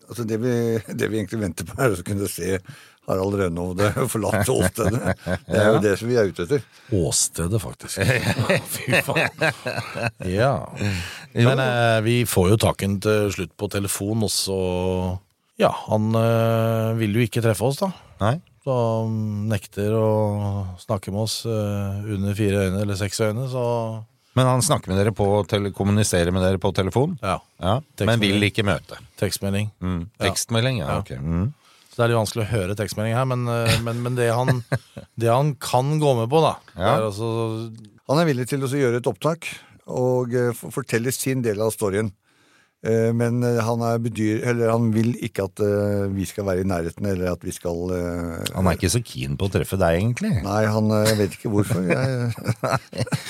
Altså, 0.07 0.23
det 0.27 0.37
vi, 0.39 0.53
det 0.87 1.09
vi 1.11 1.19
egentlig 1.19 1.41
venter 1.41 1.67
på, 1.67 1.75
er 1.83 1.95
å 1.95 2.05
kunne 2.07 2.29
se 2.31 2.57
Harald 3.07 3.37
Rønhovde 3.39 3.91
forlate 4.11 4.51
åstedet. 4.51 5.13
Det 5.47 5.59
er 5.61 5.69
jo 5.71 5.83
det 5.83 5.93
som 5.99 6.09
vi 6.11 6.17
er 6.19 6.31
ute 6.31 6.43
etter. 6.47 6.65
Åstedet, 6.95 7.61
faktisk. 7.63 8.01
Fy 8.73 8.99
faen. 9.07 9.47
Ja. 10.27 10.51
Men 11.37 11.63
eh, 11.63 11.99
vi 12.07 12.17
får 12.27 12.51
jo 12.53 12.59
taken 12.67 12.99
til 13.03 13.31
slutt 13.35 13.55
på 13.59 13.71
telefon, 13.71 14.27
og 14.27 14.33
så 14.33 14.59
Ja, 15.59 15.71
han 15.87 16.11
eh, 16.19 16.91
vil 16.99 17.17
jo 17.17 17.23
ikke 17.25 17.43
treffe 17.45 17.71
oss, 17.71 17.79
da. 17.83 17.91
Nei? 18.21 18.35
Så 18.67 18.75
han 18.75 19.47
nekter 19.47 19.93
å 19.95 20.07
snakke 20.81 21.13
med 21.15 21.23
oss 21.23 21.39
eh, 21.47 22.03
under 22.17 22.35
fire 22.35 22.67
øyne 22.67 22.83
eller 22.83 22.99
seks 22.99 23.23
øyne, 23.23 23.47
så 23.51 23.63
Men 24.37 24.45
han 24.45 24.61
snakker 24.61 24.91
med 24.93 24.99
dere 25.01 25.13
på 25.17 25.25
kommuniserer 25.75 26.29
med 26.35 26.43
dere 26.45 26.61
på 26.61 26.69
telefon? 26.77 27.17
ja. 27.25 27.39
Ja, 27.57 27.79
Men 28.05 28.21
vil 28.21 28.43
ikke 28.45 28.61
møte? 28.67 28.99
Tekstmelding. 29.17 29.71
Mm. 29.81 30.03
Tekstmelding, 30.21 30.83
ja. 30.83 30.91
Ja. 30.91 30.97
ok. 31.01 31.09
Mm. 31.17 31.47
Så 31.89 31.97
det 31.97 32.03
er 32.05 32.11
litt 32.11 32.19
vanskelig 32.19 32.43
å 32.45 32.51
høre 32.51 32.75
tekstmelding 32.77 33.15
her, 33.17 33.25
men, 33.25 33.47
eh, 33.49 33.79
men, 33.81 34.03
men 34.05 34.17
det, 34.19 34.27
han, 34.37 34.61
det 35.21 35.31
han 35.33 35.55
kan 35.57 35.95
gå 36.03 36.11
med 36.19 36.29
på, 36.29 36.43
da 36.45 36.51
Ja. 36.75 36.91
er 36.99 37.07
altså 37.07 37.31
Han 38.07 38.21
er 38.21 38.29
villig 38.29 38.45
til 38.51 38.61
å 38.61 38.69
gjøre 38.69 39.01
et 39.01 39.09
opptak 39.09 39.49
og 39.89 40.35
eh, 40.37 40.53
fortelle 40.53 41.09
sin 41.15 41.41
del 41.41 41.63
av 41.65 41.73
storyen. 41.73 42.11
Eh, 42.87 43.11
Men 43.15 43.41
eh, 43.43 43.59
han, 43.63 43.83
er 43.83 43.99
bedyr, 44.01 44.41
eller 44.47 44.71
han 44.71 44.89
vil 44.95 45.13
ikke 45.25 45.47
at 45.49 45.61
eh, 45.63 46.05
vi 46.13 46.27
skal 46.29 46.47
være 46.47 46.63
i 46.63 46.67
nærheten, 46.67 47.05
eller 47.09 47.33
at 47.33 47.43
vi 47.43 47.53
skal 47.55 47.91
Han 47.91 48.67
er 48.67 48.77
ikke 48.77 48.93
så 48.93 49.03
keen 49.03 49.37
på 49.39 49.49
å 49.49 49.53
treffe 49.53 49.79
deg, 49.79 49.99
egentlig. 49.99 50.33
Nei, 50.45 50.63
han 50.71 50.91
vet 51.19 51.37
ikke 51.37 51.51
hvorfor. 51.53 51.83
Jeg, 51.91 52.31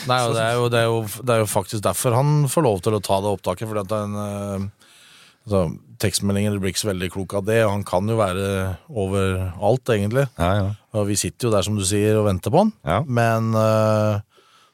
Nei, 0.07 0.19
det 0.33 0.43
er, 0.43 0.53
jo, 0.57 0.67
det, 0.71 0.81
er 0.81 0.87
jo, 0.87 1.01
det 1.23 1.35
er 1.35 1.43
jo 1.43 1.49
faktisk 1.49 1.83
derfor 1.85 2.15
han 2.17 2.47
får 2.51 2.65
lov 2.65 2.81
til 2.85 2.97
å 2.97 3.03
ta 3.03 3.19
det 3.23 3.33
opptaket. 3.33 3.69
Fordi 3.69 3.83
at 3.83 3.91
det 3.91 4.01
en 4.05 4.17
eh, 4.21 4.67
altså, 5.47 5.63
tekstmeldingen 6.03 6.59
blir 6.61 6.73
ikke 6.73 6.85
så 6.85 6.91
veldig 6.91 7.09
klok 7.13 7.37
av 7.39 7.47
det, 7.47 7.61
og 7.65 7.73
han 7.73 7.85
kan 7.87 8.09
jo 8.09 8.19
være 8.19 8.49
overalt, 8.93 9.93
egentlig. 9.95 10.27
Ja, 10.37 10.51
ja. 10.59 10.67
Og 10.97 11.09
vi 11.09 11.17
sitter 11.19 11.49
jo 11.49 11.55
der, 11.55 11.65
som 11.65 11.79
du 11.79 11.85
sier, 11.87 12.19
og 12.19 12.27
venter 12.29 12.53
på 12.53 12.61
han. 12.61 12.75
Ja. 12.85 13.01
Men 13.05 13.49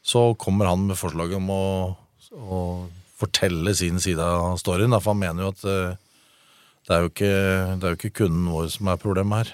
så 0.04 0.26
kommer 0.40 0.68
han 0.68 0.84
med 0.90 1.00
forslaget 1.00 1.40
om 1.40 1.48
å, 1.56 1.64
å 2.36 2.60
fortelle 3.24 3.74
sin 3.78 4.00
side 4.04 4.24
av 4.24 4.58
storyen. 4.62 4.94
Da, 4.94 5.02
for 5.04 5.16
han 5.16 5.24
mener 5.24 5.48
jo 5.48 5.52
at 5.54 5.66
eh, 5.68 6.00
det, 6.88 6.96
er 6.96 7.04
jo 7.04 7.12
ikke, 7.12 7.36
det 7.80 7.90
er 7.90 7.96
jo 7.96 8.00
ikke 8.00 8.16
kunden 8.24 8.48
vår 8.54 8.72
som 8.78 8.94
er 8.94 9.02
problemet 9.02 9.44
her. 9.44 9.54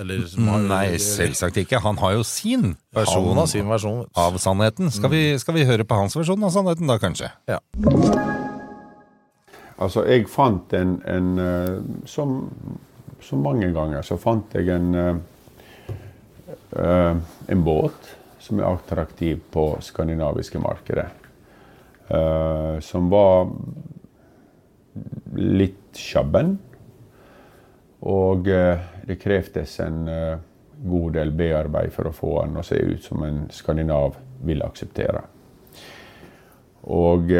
Eller, 0.00 0.22
som 0.30 0.46
har, 0.48 0.62
Nei, 0.64 0.84
selvsagt 1.02 1.58
ikke. 1.60 1.82
Han 1.84 1.98
har 2.00 2.14
jo 2.16 2.22
sin 2.24 2.70
versjon 2.96 3.36
har 3.36 3.50
sin 3.50 3.68
versjon. 3.68 4.06
av 4.16 4.38
sannheten. 4.40 4.88
Skal 4.94 5.12
vi, 5.12 5.26
skal 5.40 5.58
vi 5.58 5.66
høre 5.68 5.84
på 5.84 5.98
hans 5.98 6.16
versjon 6.16 6.46
av 6.46 6.54
sannheten, 6.54 6.88
da, 6.88 6.96
kanskje? 7.02 7.28
Ja. 7.50 7.60
Altså, 9.74 10.06
jeg 10.08 10.24
fant 10.30 10.72
en, 10.78 10.96
en 11.10 11.30
eh, 11.42 11.78
som 12.08 12.38
som 13.24 13.42
mange 13.42 13.70
ganger, 13.72 14.02
så 14.04 14.18
fant 14.20 14.52
jeg 14.56 14.68
en, 14.74 14.94
uh, 16.76 17.16
en 17.48 17.64
båt 17.64 18.10
som 18.44 18.60
er 18.60 18.68
attraktiv 18.68 19.40
på 19.52 19.70
skandinaviske 19.84 20.60
markedet. 20.60 21.08
Uh, 22.04 22.80
som 22.84 23.08
var 23.08 23.48
litt 25.40 25.96
sjabben. 25.96 26.58
Og 28.04 28.50
uh, 28.50 28.82
det 29.08 29.16
krevdes 29.22 29.78
en 29.84 30.02
god 30.84 31.14
del 31.16 31.30
bearbeid 31.36 31.92
for 31.94 32.10
å 32.10 32.16
få 32.16 32.34
den 32.42 32.58
å 32.60 32.66
se 32.66 32.76
ut 32.76 33.04
som 33.04 33.22
en 33.24 33.44
skandinav 33.54 34.18
vil 34.44 34.64
akseptere. 34.66 35.22
Og 36.92 37.30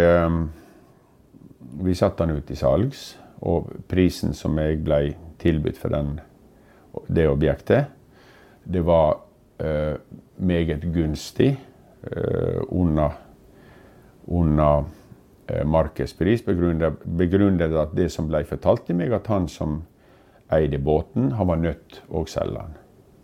vi 1.84 1.94
satte 1.98 2.24
den 2.24 2.38
ut 2.38 2.52
i 2.52 2.56
salgs. 2.56 3.02
Og 3.44 3.68
prisen 3.90 4.32
som 4.36 4.56
jeg 4.60 4.80
ble 4.84 5.14
tilbudt 5.42 5.80
for 5.80 5.92
den, 5.92 6.14
det 7.12 7.26
objektet, 7.28 7.90
det 8.64 8.80
var 8.86 9.18
uh, 9.60 9.96
meget 10.36 10.86
gunstig 10.94 11.50
uh, 12.08 12.62
under, 12.70 13.18
under 14.26 14.84
Markets 15.44 15.68
markedspris. 15.68 16.44
Begrunnet, 16.44 17.72
at 17.76 17.92
det 17.96 18.08
som 18.12 18.30
ble 18.30 18.44
fortalt 18.48 18.86
til 18.86 18.96
meg, 18.96 19.12
at 19.12 19.26
han 19.28 19.48
som 19.48 19.82
eide 20.52 20.78
båten, 20.80 21.32
han 21.36 21.50
var 21.50 21.60
nødt 21.60 22.00
å 22.08 22.24
selge 22.28 22.62
den. 22.62 22.78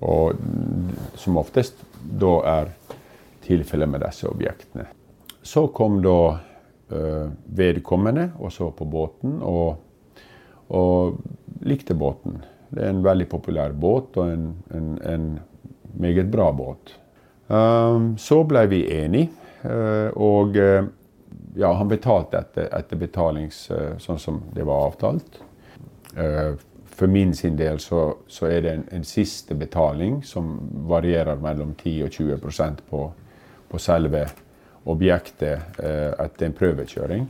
Og 0.05 1.17
som 1.21 1.39
oftest 1.41 1.81
da 2.21 2.35
er 2.61 2.73
tilfellet 3.45 3.89
med 3.89 4.05
disse 4.05 4.29
objektene. 4.29 4.85
Så 5.43 5.67
kom 5.73 6.03
da 6.05 6.19
vedkommende 6.91 8.33
og 8.41 8.53
så 8.53 8.69
på 8.77 8.85
båten. 8.85 9.39
og 9.41 9.79
og 10.71 11.19
likte 11.67 11.95
båten. 11.99 12.41
Det 12.71 12.85
er 12.85 12.93
en 12.95 13.05
veldig 13.05 13.27
populær 13.31 13.75
båt, 13.75 14.17
og 14.21 14.31
en, 14.31 14.51
en, 14.75 14.91
en 15.03 15.27
meget 15.99 16.31
bra 16.31 16.51
båt. 16.55 16.95
Um, 17.51 18.13
så 18.19 18.45
ble 18.47 18.63
vi 18.71 18.85
enige, 18.95 19.33
og 19.65 20.57
uh, 20.57 20.87
ja, 21.57 21.73
han 21.73 21.89
betalte 21.91 22.39
etter, 22.41 22.69
etter 22.73 23.01
betalings 23.01 23.67
uh, 23.71 23.97
sånn 24.01 24.19
som 24.19 24.43
det 24.55 24.67
var 24.67 24.91
avtalt. 24.91 25.43
For 26.11 27.07
min 27.07 27.31
sin 27.39 27.55
del 27.55 27.79
så, 27.79 28.01
så 28.27 28.49
er 28.51 28.65
det 28.65 28.71
en, 28.75 28.81
en, 28.99 29.05
siste 29.07 29.55
betaling 29.55 30.25
som 30.27 30.57
varierer 30.91 31.39
mellom 31.39 31.77
10 31.79 32.09
og 32.09 32.17
20% 32.17 32.81
på, 32.91 33.03
på 33.71 33.81
selve 33.81 34.25
objektet 34.91 35.79
etter 35.79 36.49
en 36.49 36.57
prøvekjøring. 36.59 37.29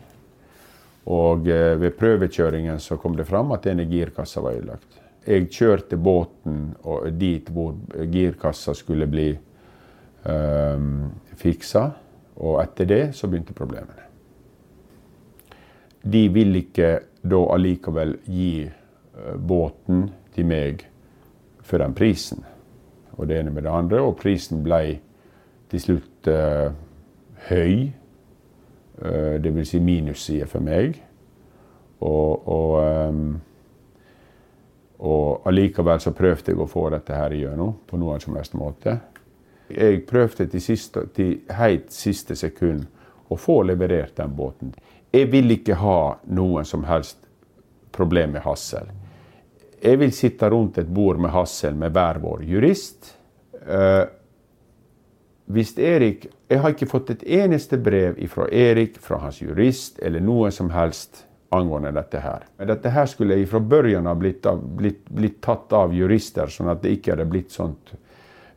Og 1.09 1.49
eh, 1.49 1.75
ved 1.81 1.97
prøvekjøringen 1.99 2.81
så 2.83 2.99
kom 3.01 3.17
det 3.17 3.29
fram 3.29 3.53
at 3.55 3.65
denne 3.65 3.87
girkassa 3.89 4.43
var 4.45 4.59
ødelagt. 4.59 4.99
Jeg 5.27 5.51
kjørte 5.53 5.99
båten 6.01 6.71
dit 7.21 7.49
hvor 7.53 7.75
girkassa 8.13 8.75
skulle 8.75 9.07
bli 9.11 9.29
øh, 10.27 10.85
fiksa, 11.37 11.91
og 12.37 12.61
etter 12.63 12.89
det 12.89 13.03
så 13.17 13.29
begynte 13.29 13.57
problemene. 13.57 14.07
De 16.03 16.29
ville 16.33 16.63
ikke 16.65 16.93
da 17.21 17.41
allikevel 17.55 18.17
gi 18.25 18.65
uh, 18.65 19.37
båten 19.37 20.07
til 20.35 20.49
meg 20.49 20.87
for 21.61 21.83
den 21.83 21.95
prisen. 21.95 22.45
Og 23.19 23.29
det 23.29 23.41
ene 23.41 23.53
med 23.53 23.67
det 23.67 23.75
andre. 23.75 24.01
Og 24.01 24.17
prisen 24.17 24.63
ble 24.65 25.01
til 25.71 25.83
slutt 25.83 26.31
uh, 26.33 26.73
høy. 27.51 27.91
Uh, 29.03 29.37
det 29.43 29.53
vil 29.55 29.69
si 29.69 29.83
minussider 29.85 30.49
for 30.49 30.65
meg. 30.65 30.97
Og, 32.01 32.49
og, 32.49 32.81
um, 33.13 33.41
og 35.05 35.49
allikevel 35.49 36.01
så 36.01 36.15
prøvde 36.17 36.55
jeg 36.55 36.61
å 36.61 36.69
få 36.71 36.89
dette 36.95 37.17
her 37.17 37.37
igjennom 37.37 37.77
på 37.87 38.01
noen 38.01 38.25
som 38.25 38.41
helst 38.41 38.57
måte. 38.57 38.97
Jeg 39.71 40.05
prøvde 40.09 40.47
til, 40.51 40.63
siste, 40.63 41.07
til 41.15 41.41
helt 41.57 41.93
siste 41.95 42.37
sekund 42.37 42.87
å 43.31 43.39
få 43.39 43.61
leverert 43.69 44.17
den 44.19 44.33
båten. 44.37 44.73
Jeg 45.13 45.31
vil 45.33 45.51
ikke 45.55 45.79
ha 45.81 46.01
noen 46.31 46.67
som 46.67 46.85
helst 46.89 47.19
problem 47.95 48.37
med 48.37 48.45
Hassel. 48.47 48.91
Jeg 49.81 49.99
vil 50.01 50.13
sitte 50.13 50.51
rundt 50.51 50.79
et 50.79 50.91
bord 50.91 51.19
med 51.19 51.33
Hassel 51.35 51.75
med 51.79 51.95
hver 51.95 52.21
vår 52.23 52.45
jurist. 52.47 53.15
Uh, 53.67 54.07
hvis 55.51 55.73
Erik 55.79 56.29
Jeg 56.49 56.59
har 56.63 56.73
ikke 56.73 56.89
fått 56.91 57.11
et 57.13 57.23
eneste 57.23 57.79
brev 57.79 58.17
fra 58.31 58.49
Erik, 58.51 58.97
fra 58.99 59.21
hans 59.23 59.41
jurist 59.43 60.01
eller 60.03 60.23
noe 60.23 60.51
som 60.51 60.71
helst 60.75 61.25
angående 61.55 61.93
dette 61.95 62.19
her. 62.23 62.47
Dette 62.67 62.91
her 62.91 63.07
skulle 63.07 63.39
fra 63.47 63.61
børjan 63.63 64.07
ha 64.07 64.15
blitt, 64.19 64.47
blitt, 64.79 65.05
blitt, 65.11 65.39
tatt 65.43 65.73
av 65.75 65.95
jurister, 65.95 66.51
sånn 66.51 66.71
at 66.71 66.83
det 66.83 66.97
ikke 66.97 67.15
hadde 67.15 67.29
blitt 67.31 67.55
sånt 67.55 67.95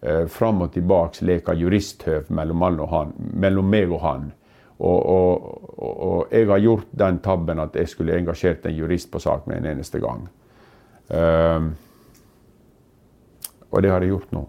eh, 0.03 0.25
fram 0.27 0.62
og 0.65 0.74
tilbake 0.74 1.25
leker 1.25 1.57
juristhøv 1.57 2.31
mellom, 2.36 2.65
han, 2.91 3.13
mellom, 3.17 3.69
meg 3.69 3.91
og 3.91 4.01
han. 4.03 4.31
Og, 4.79 5.05
og, 5.05 5.60
og, 5.77 5.93
og, 6.03 6.27
jeg 6.31 6.48
har 6.50 6.60
gjort 6.60 6.88
den 7.00 7.19
tabben 7.24 7.60
at 7.63 7.75
jeg 7.75 7.89
skulle 7.89 8.17
engasjert 8.17 8.65
en 8.65 8.75
jurist 8.75 9.12
på 9.12 9.22
sak 9.24 9.48
med 9.48 9.62
en 9.62 9.69
eneste 9.75 10.01
gang. 10.03 10.27
Um, 11.13 11.74
og 13.72 13.81
det 13.83 13.91
har 13.91 14.03
jeg 14.03 14.13
gjort 14.13 14.33
nå. 14.33 14.43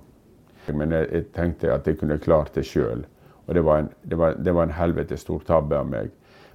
Men 0.73 0.93
jeg, 0.93 1.09
jeg, 1.13 1.27
tenkte 1.37 1.73
at 1.73 1.87
jeg 1.87 1.99
kunne 2.01 2.19
klart 2.19 2.55
det 2.55 2.65
sjøl. 2.67 3.05
Og 3.47 3.55
det 3.55 3.65
var, 3.65 3.85
en, 3.85 3.89
det, 4.03 4.19
var, 4.19 4.37
det 4.41 4.55
var 4.55 4.67
en 4.67 4.77
helvete 4.79 5.17
stor 5.21 5.43
tabbe 5.47 5.79
av 5.79 5.89
meg. 5.89 6.13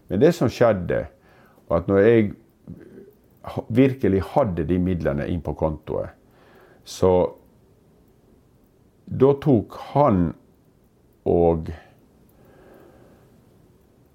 Men 0.10 0.22
det 0.22 0.34
som 0.36 0.50
skjedde, 0.50 1.04
var 1.70 1.84
at 1.84 1.90
når 1.90 2.00
jeg 2.02 2.32
virkelig 3.70 4.24
hadde 4.34 4.66
de 4.68 4.80
midlene 4.82 5.28
inn 5.30 5.42
på 5.46 5.54
kontoet, 5.58 6.16
så 6.84 7.12
da 9.10 9.34
tok 9.42 9.78
han 9.94 10.30
og 11.30 11.72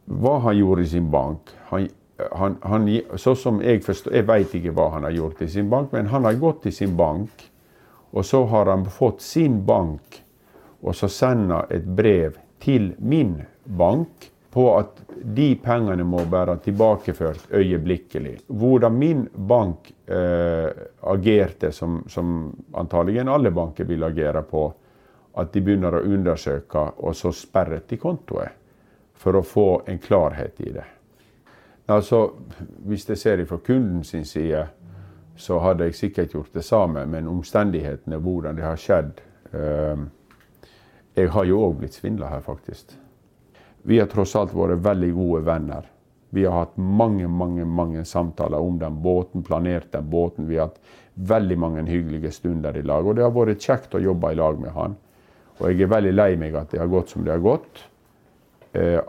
Hva 0.04 0.34
han 0.44 0.56
gjorde 0.58 0.82
i 0.84 0.88
sin 0.88 1.06
bank 1.10 1.50
han, 1.70 1.88
han, 2.36 2.56
han, 2.62 2.88
så 3.18 3.32
som 3.34 3.62
Jeg 3.64 3.80
forstår, 3.82 4.12
jeg 4.14 4.26
vet 4.28 4.54
ikke 4.58 4.74
hva 4.76 4.90
han 4.92 5.06
har 5.08 5.16
gjort 5.16 5.40
i 5.42 5.48
sin 5.48 5.70
bank, 5.72 5.92
men 5.92 6.10
han 6.12 6.28
har 6.28 6.36
gått 6.38 6.62
til 6.66 6.74
sin 6.76 6.96
bank 6.96 7.48
og 8.14 8.24
så 8.24 8.44
har 8.44 8.66
han 8.66 8.84
fått 8.86 9.20
sin 9.20 9.64
bank, 9.66 10.22
og 10.80 10.94
så 10.94 11.08
sender 11.10 11.66
et 11.74 11.86
brev 11.86 12.36
til 12.62 12.92
min 12.98 13.40
bank 13.64 14.28
på 14.54 14.68
at 14.78 15.00
de 15.34 15.48
pengene 15.58 16.06
må 16.06 16.20
være 16.30 16.60
tilbakeført 16.62 17.48
øyeblikkelig. 17.50 18.36
Hvordan 18.46 18.94
min 18.98 19.24
bank 19.34 19.90
eh, 20.06 20.70
agerte, 21.10 21.72
som, 21.72 22.04
som 22.06 22.52
antagelig 22.78 23.24
alle 23.26 23.50
banker 23.50 23.88
vil 23.90 24.06
agere 24.06 24.44
på, 24.46 24.68
at 25.36 25.52
de 25.52 25.62
begynner 25.62 25.96
å 25.98 26.04
undersøke, 26.04 26.84
og 27.02 27.16
så 27.16 27.32
sperret 27.34 27.88
de 27.90 27.98
kontoet. 27.98 28.60
For 29.14 29.38
å 29.38 29.46
få 29.46 29.68
en 29.88 29.98
klarhet 29.98 30.60
i 30.60 30.72
det. 30.74 30.84
Altså, 31.86 32.30
Hvis 32.86 33.08
jeg 33.08 33.18
ser 33.18 33.36
det 33.36 33.48
fra 33.48 33.58
sin 34.02 34.24
side, 34.24 34.66
så 35.36 35.58
hadde 35.58 35.84
jeg 35.84 35.94
sikkert 35.94 36.34
gjort 36.34 36.54
det 36.54 36.64
samme, 36.64 37.06
men 37.06 37.28
omstendighetene, 37.28 38.16
hvordan 38.16 38.56
det 38.56 38.64
har 38.64 38.76
skjedd 38.76 39.20
eh, 39.52 39.98
Jeg 41.16 41.30
har 41.30 41.44
jo 41.44 41.60
òg 41.62 41.78
blitt 41.78 41.94
svindla 41.94 42.28
her, 42.28 42.40
faktisk. 42.40 42.94
Vi 43.82 43.98
har 43.98 44.06
tross 44.06 44.34
alt 44.36 44.54
vært 44.54 44.82
veldig 44.82 45.12
gode 45.14 45.44
venner. 45.44 45.84
Vi 46.34 46.44
har 46.44 46.64
hatt 46.64 46.76
mange 46.76 47.28
mange, 47.28 47.64
mange 47.64 48.04
samtaler 48.04 48.58
om 48.58 48.78
den 48.78 49.02
båten, 49.02 49.42
planert 49.42 49.92
den 49.92 50.10
båten. 50.10 50.48
Vi 50.48 50.56
har 50.56 50.72
hatt 50.72 50.80
veldig 51.14 51.58
mange 51.58 51.84
hyggelige 51.86 52.32
stunder 52.32 52.76
i 52.76 52.82
lag. 52.82 53.06
Og 53.06 53.14
det 53.14 53.22
har 53.22 53.30
vært 53.30 53.62
kjekt 53.62 53.94
å 53.94 54.02
jobbe 54.02 54.32
i 54.32 54.38
lag 54.40 54.58
med 54.58 54.74
han. 54.74 54.96
Og 55.60 55.70
jeg 55.70 55.84
er 55.84 55.92
veldig 55.92 56.14
lei 56.14 56.30
meg 56.40 56.56
at 56.58 56.72
det 56.72 56.80
har 56.82 56.90
gått 56.90 57.14
som 57.14 57.24
det 57.24 57.34
har 57.34 57.42
gått. 57.44 57.84
Eh, 58.72 59.00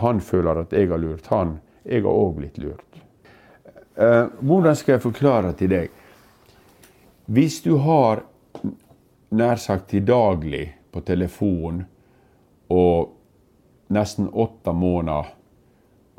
han 0.00 0.20
føler 0.24 0.62
at 0.62 0.72
jeg 0.72 0.88
har 0.90 1.00
lurt 1.02 1.26
han. 1.32 1.58
Jeg 1.84 2.04
har 2.06 2.12
òg 2.12 2.36
blitt 2.38 2.58
lurt. 2.62 3.00
Eh, 4.00 4.26
hvordan 4.40 4.76
skal 4.76 4.96
jeg 4.96 5.04
forklare 5.04 5.52
til 5.58 5.72
deg? 5.74 5.96
Hvis 7.30 7.60
du 7.62 7.76
har 7.84 8.24
nær 9.30 9.60
sagt 9.62 9.90
til 9.92 10.06
daglig 10.06 10.64
på 10.90 11.02
telefon 11.06 11.84
og 12.70 13.12
nesten 13.94 14.30
åtte 14.32 14.72
måneder 14.74 15.28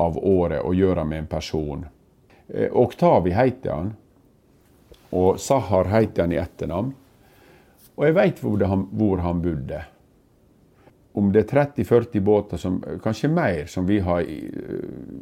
av 0.02 0.18
året 0.18 0.64
å 0.64 0.74
gjøre 0.76 1.04
med 1.08 1.24
en 1.24 1.32
person 1.32 1.84
eh, 2.48 2.70
Oktavi 2.72 3.34
heter 3.36 3.74
han, 3.74 3.92
og 5.12 5.40
Sahar 5.40 5.90
heter 5.92 6.26
han 6.26 6.34
i 6.36 6.40
etternavn. 6.40 6.94
Og 7.98 8.06
jeg 8.08 8.16
veit 8.16 8.42
hvor, 8.42 8.62
hvor, 8.92 9.24
han 9.24 9.42
bodde. 9.44 9.82
Om 11.14 11.32
det 11.34 11.44
er 11.44 11.66
30-40 11.84 12.22
båter, 12.24 12.58
som, 12.58 12.80
kanskje 13.04 13.30
mer, 13.30 13.66
som 13.68 13.88
vi 13.88 14.00
har 14.00 14.24
uh, 14.24 15.18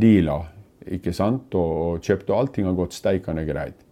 deala 0.00 0.38
ikke 0.88 1.12
sant? 1.12 1.54
Og, 1.54 1.82
og 1.82 2.00
kjøpt, 2.04 2.30
og 2.30 2.38
allting 2.38 2.68
har 2.68 2.78
gått 2.78 2.96
steikende 2.96 3.44
greit. 3.48 3.84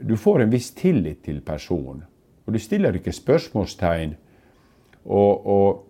Du 0.00 0.16
får 0.16 0.42
en 0.42 0.52
viss 0.52 0.72
tillit 0.74 1.22
til 1.24 1.40
personen. 1.44 2.02
Og 2.46 2.56
du 2.56 2.58
stiller 2.58 2.96
ikke 2.96 3.12
spørsmålstegn. 3.14 4.16
Og, 5.04 5.46
og, 5.46 5.86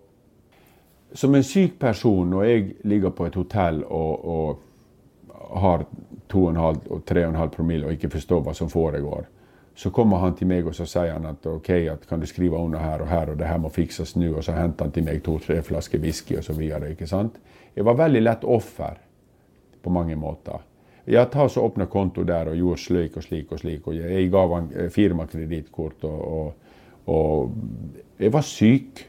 som 1.13 1.35
en 1.35 1.43
syk 1.43 1.79
person, 1.79 2.29
når 2.29 2.43
jeg 2.43 2.67
ligger 2.87 3.15
på 3.15 3.25
et 3.27 3.35
hotell 3.35 3.81
og, 3.83 4.27
og 4.35 5.59
har 5.59 5.85
2,5 6.31 6.87
og 6.89 7.01
3,5 7.09 7.47
promille 7.55 7.87
og 7.87 7.97
ikke 7.97 8.11
forstår 8.13 8.43
hva 8.45 8.53
som 8.55 8.69
foregår. 8.71 9.25
Så 9.75 9.89
kommer 9.89 10.17
han 10.17 10.35
til 10.35 10.49
meg 10.49 10.67
og 10.67 10.75
så 10.75 10.85
sier 10.85 11.13
han 11.15 11.25
at 11.29 11.45
ok, 11.47 11.69
at 11.93 12.07
kan 12.07 12.19
du 12.19 12.27
skrive 12.27 12.59
under 12.59 12.79
her 12.83 13.01
og 13.01 13.07
her, 13.07 13.31
og 13.31 13.37
det 13.39 13.47
her 13.47 13.61
må 13.61 13.69
fikses 13.71 14.15
nå. 14.19 14.33
Og 14.35 14.43
så 14.43 14.55
henter 14.57 14.85
han 14.85 14.91
til 14.95 15.05
meg 15.07 15.23
to-tre 15.23 15.61
flasker 15.63 16.01
whisky 16.03 16.37
og 16.37 16.43
så 16.43 16.53
videre. 16.57 16.91
ikke 16.91 17.07
sant? 17.07 17.39
Jeg 17.75 17.85
var 17.87 17.97
veldig 17.97 18.21
lett 18.21 18.43
offer 18.43 18.99
på 19.81 19.89
mange 19.89 20.15
måter. 20.15 20.59
Jeg 21.05 21.29
tar 21.33 21.47
så 21.49 21.63
åpna 21.65 21.87
konto 21.89 22.23
der 22.23 22.51
og 22.51 22.57
gjorde 22.57 22.81
slik 22.81 23.15
og 23.17 23.23
slik 23.23 23.51
og 23.51 23.59
slik. 23.59 23.87
og 23.87 23.95
jeg 23.95 24.29
gav 24.31 24.53
han 24.53 24.69
eh, 24.75 24.89
firmakredittkort 24.89 26.03
og, 26.03 26.27
og, 26.27 26.53
og 27.05 27.51
Jeg 28.19 28.33
var 28.33 28.41
syk. 28.41 29.07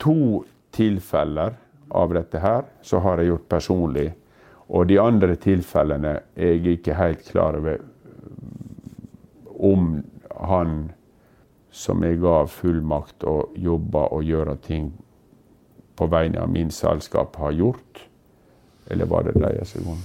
To 0.00 0.44
tilfeller 0.72 1.58
av 1.90 2.14
dette 2.14 2.40
her 2.40 2.64
så 2.82 2.98
har 3.04 3.18
jeg 3.18 3.34
gjort 3.34 3.48
personlig. 3.48 4.08
Og 4.70 4.86
de 4.86 5.00
andre 5.02 5.34
tilfellene 5.36 6.14
er 6.36 6.54
jeg 6.54 6.78
ikke 6.78 6.94
helt 6.94 7.24
klar 7.26 7.58
over 7.58 7.82
om 9.60 10.02
han 10.48 10.90
som 11.70 12.02
jeg 12.02 12.18
ga 12.22 12.44
fullmakt 12.50 13.24
å 13.28 13.44
jobbe 13.54 14.02
og 14.10 14.26
gjøre 14.26 14.56
ting 14.64 14.90
på 16.00 16.08
vegne 16.10 16.40
av 16.42 16.50
min 16.50 16.72
selskap, 16.72 17.36
har 17.38 17.52
gjort. 17.54 18.06
Eller 18.90 19.06
var 19.06 19.28
det 19.28 19.36
seg 19.68 19.86
om. 19.86 20.00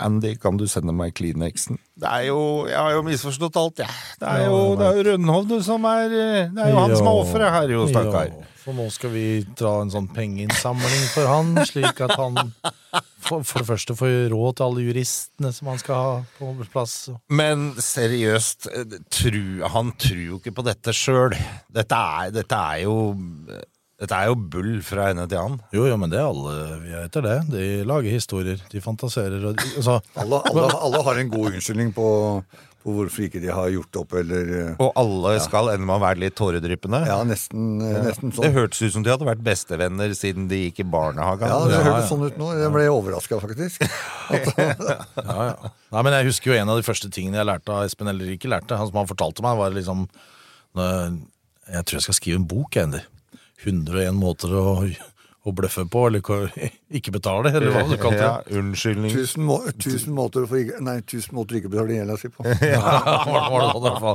Andy, 0.00 0.32
kan 0.40 0.56
du 0.56 0.64
sende 0.66 0.94
meg 0.96 1.12
Kleenexen? 1.14 1.76
Det 2.00 2.08
er 2.08 2.30
jo, 2.30 2.64
Jeg 2.66 2.78
har 2.78 2.94
jo 2.96 3.02
misforstått 3.04 3.58
alt, 3.60 3.82
jeg. 3.84 3.98
Det 4.18 4.28
er 4.28 4.46
jo, 4.48 4.62
det 4.80 4.86
er 4.86 4.96
jo 4.96 5.04
Rønhovd 5.10 5.52
som 5.66 5.84
er 5.90 6.08
Det 6.08 6.64
er 6.64 6.72
jo 6.72 6.80
han 6.80 6.96
som 6.96 7.10
er 7.10 7.20
offeret 7.20 7.52
her, 7.58 7.74
jo, 7.76 7.84
stakkar. 7.90 8.32
For 8.62 8.76
nå 8.78 8.84
skal 8.94 9.10
vi 9.10 9.24
dra 9.58 9.72
en 9.82 9.90
sånn 9.90 10.06
pengeinnsamling 10.14 11.06
for 11.10 11.26
han, 11.26 11.48
slik 11.66 11.98
at 12.04 12.12
han 12.18 12.36
for, 13.22 13.42
for 13.42 13.62
det 13.62 13.66
første 13.66 13.96
får 13.98 14.14
råd 14.30 14.56
til 14.60 14.66
alle 14.68 14.84
juristene 14.86 15.50
som 15.56 15.70
han 15.72 15.80
skal 15.82 15.98
ha 15.98 16.12
på 16.38 16.52
plass. 16.70 16.94
Men 17.32 17.72
seriøst, 17.82 18.70
tru, 19.14 19.42
han 19.74 19.90
tror 19.98 20.22
jo 20.28 20.38
ikke 20.38 20.54
på 20.60 20.66
dette 20.68 20.94
sjøl. 20.94 21.34
Dette, 21.74 21.98
er- 22.22 22.34
dette 22.38 22.62
er 22.74 22.84
jo 22.86 22.96
Dette 24.02 24.16
er 24.18 24.32
jo 24.32 24.34
bull 24.50 24.80
fra 24.82 25.04
ende 25.12 25.28
til 25.30 25.38
annen. 25.38 25.60
Jo, 25.70 25.84
jo, 25.86 25.94
men 26.00 26.10
det 26.10 26.18
er 26.18 26.26
alle 26.26 26.54
vi 26.82 26.90
heter 26.90 27.22
det. 27.22 27.34
De 27.52 27.66
lager 27.86 28.10
historier. 28.10 28.58
De 28.72 28.80
fantaserer 28.82 29.44
og 29.46 29.60
altså, 29.62 30.00
Alle, 30.18 30.40
alle, 30.50 30.64
alle 30.88 31.02
har 31.06 31.20
en 31.20 31.30
god 31.30 31.52
unnskyldning 31.52 31.92
på, 31.94 32.06
på 32.82 32.92
hvorfor 32.96 33.24
ikke 33.28 33.40
de 33.42 33.50
har 33.54 33.68
gjort 33.70 33.96
opp, 34.00 34.14
eller 34.18 34.48
eh, 34.58 34.70
Og 34.82 34.92
alle 34.98 35.32
skal 35.44 35.68
ende 35.72 35.86
med 35.86 35.94
å 35.96 36.02
være 36.02 36.18
litt 36.24 36.34
tåredryppende. 36.38 37.00
Ja, 37.06 37.20
nesten, 37.26 37.76
eh, 37.80 38.00
nesten 38.08 38.30
Det 38.32 38.38
sånn. 38.40 38.56
hørtes 38.56 38.82
ut 38.82 38.92
som 38.96 39.04
de 39.06 39.12
hadde 39.14 39.28
vært 39.28 39.44
bestevenner 39.46 40.14
siden 40.18 40.48
de 40.50 40.58
gikk 40.64 40.80
i 40.82 40.88
barnehagen. 40.90 41.46
Ja, 41.48 41.60
det 41.68 41.76
Ja, 41.78 41.84
hørtes 41.86 42.04
ja. 42.04 42.10
sånn 42.10 42.26
ut 42.26 42.40
nå. 42.40 42.50
Jeg 42.58 42.72
ble 42.74 42.86
overraska, 42.90 43.38
faktisk. 43.42 43.86
ja, 44.58 45.38
ja. 45.52 45.72
Nei, 45.92 46.02
men 46.02 46.12
jeg 46.18 46.28
husker 46.32 46.52
jo 46.52 46.58
en 46.60 46.72
av 46.74 46.80
de 46.80 46.86
første 46.86 47.10
tingene 47.14 47.38
jeg 47.40 47.48
lærte 47.52 47.74
av 47.74 47.86
Espen, 47.86 48.10
eller 48.12 48.34
ikke 48.34 48.50
lærte, 48.50 48.76
han 48.78 48.90
som 48.90 48.98
han 49.02 49.10
fortalte 49.10 49.44
meg, 49.46 49.58
var 49.60 49.70
liksom 49.76 50.06
Jeg 50.76 51.84
tror 51.86 51.98
jeg 52.00 52.06
skal 52.08 52.18
skrive 52.18 52.40
en 52.42 52.48
bok, 52.48 52.74
jeg, 52.76 52.88
Andy. 52.90 53.02
101 53.62 54.16
måter 54.18 54.50
å, 54.58 54.64
å 55.42 55.52
bløffe 55.56 55.84
på, 55.90 56.04
eller 56.06 56.22
ikke 56.98 57.14
betale, 57.16 57.50
eller 57.50 57.74
hva 57.74 57.82
du 57.88 57.96
kalte 57.96 58.18
det. 58.18 58.22
Ja, 58.52 58.60
unnskyldning. 58.60 59.14
Tusen, 59.14 59.44
må, 59.48 59.58
tusen, 59.82 60.14
måter 60.14 60.46
for 60.46 60.60
ikke, 60.60 60.78
nei, 60.84 61.00
tusen 61.08 61.34
måter 61.38 61.58
ikke 61.58 61.70
å 61.70 61.74
betale 61.74 61.98
gjelda 61.98 62.18
si 62.20 62.30
på. 62.32 62.46
Ja, 62.72 62.80
var, 63.26 63.50
var 63.50 63.66
det 63.66 63.68
i. 63.74 64.14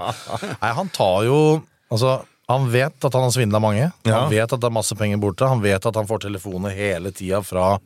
Nei, 0.62 0.74
han 0.81 0.93
tar 0.96 1.27
jo 1.27 1.39
Altså, 1.88 2.17
han 2.51 2.65
vet 2.67 3.05
at 3.07 3.15
han 3.15 3.24
har 3.24 3.31
svindla 3.31 3.62
mange. 3.63 3.86
Ja. 4.03 4.17
Han 4.17 4.31
vet 4.31 4.51
at 4.51 4.60
det 4.60 4.67
er 4.67 4.74
masse 4.75 4.96
penger 5.00 5.22
borte. 5.24 5.48
Han 5.48 5.62
vet 5.63 5.86
at 5.88 5.96
han 5.96 6.07
får 6.10 6.25
telefoner 6.25 6.74
hele 6.75 7.13
tida 7.15 7.39
fra 7.39 7.77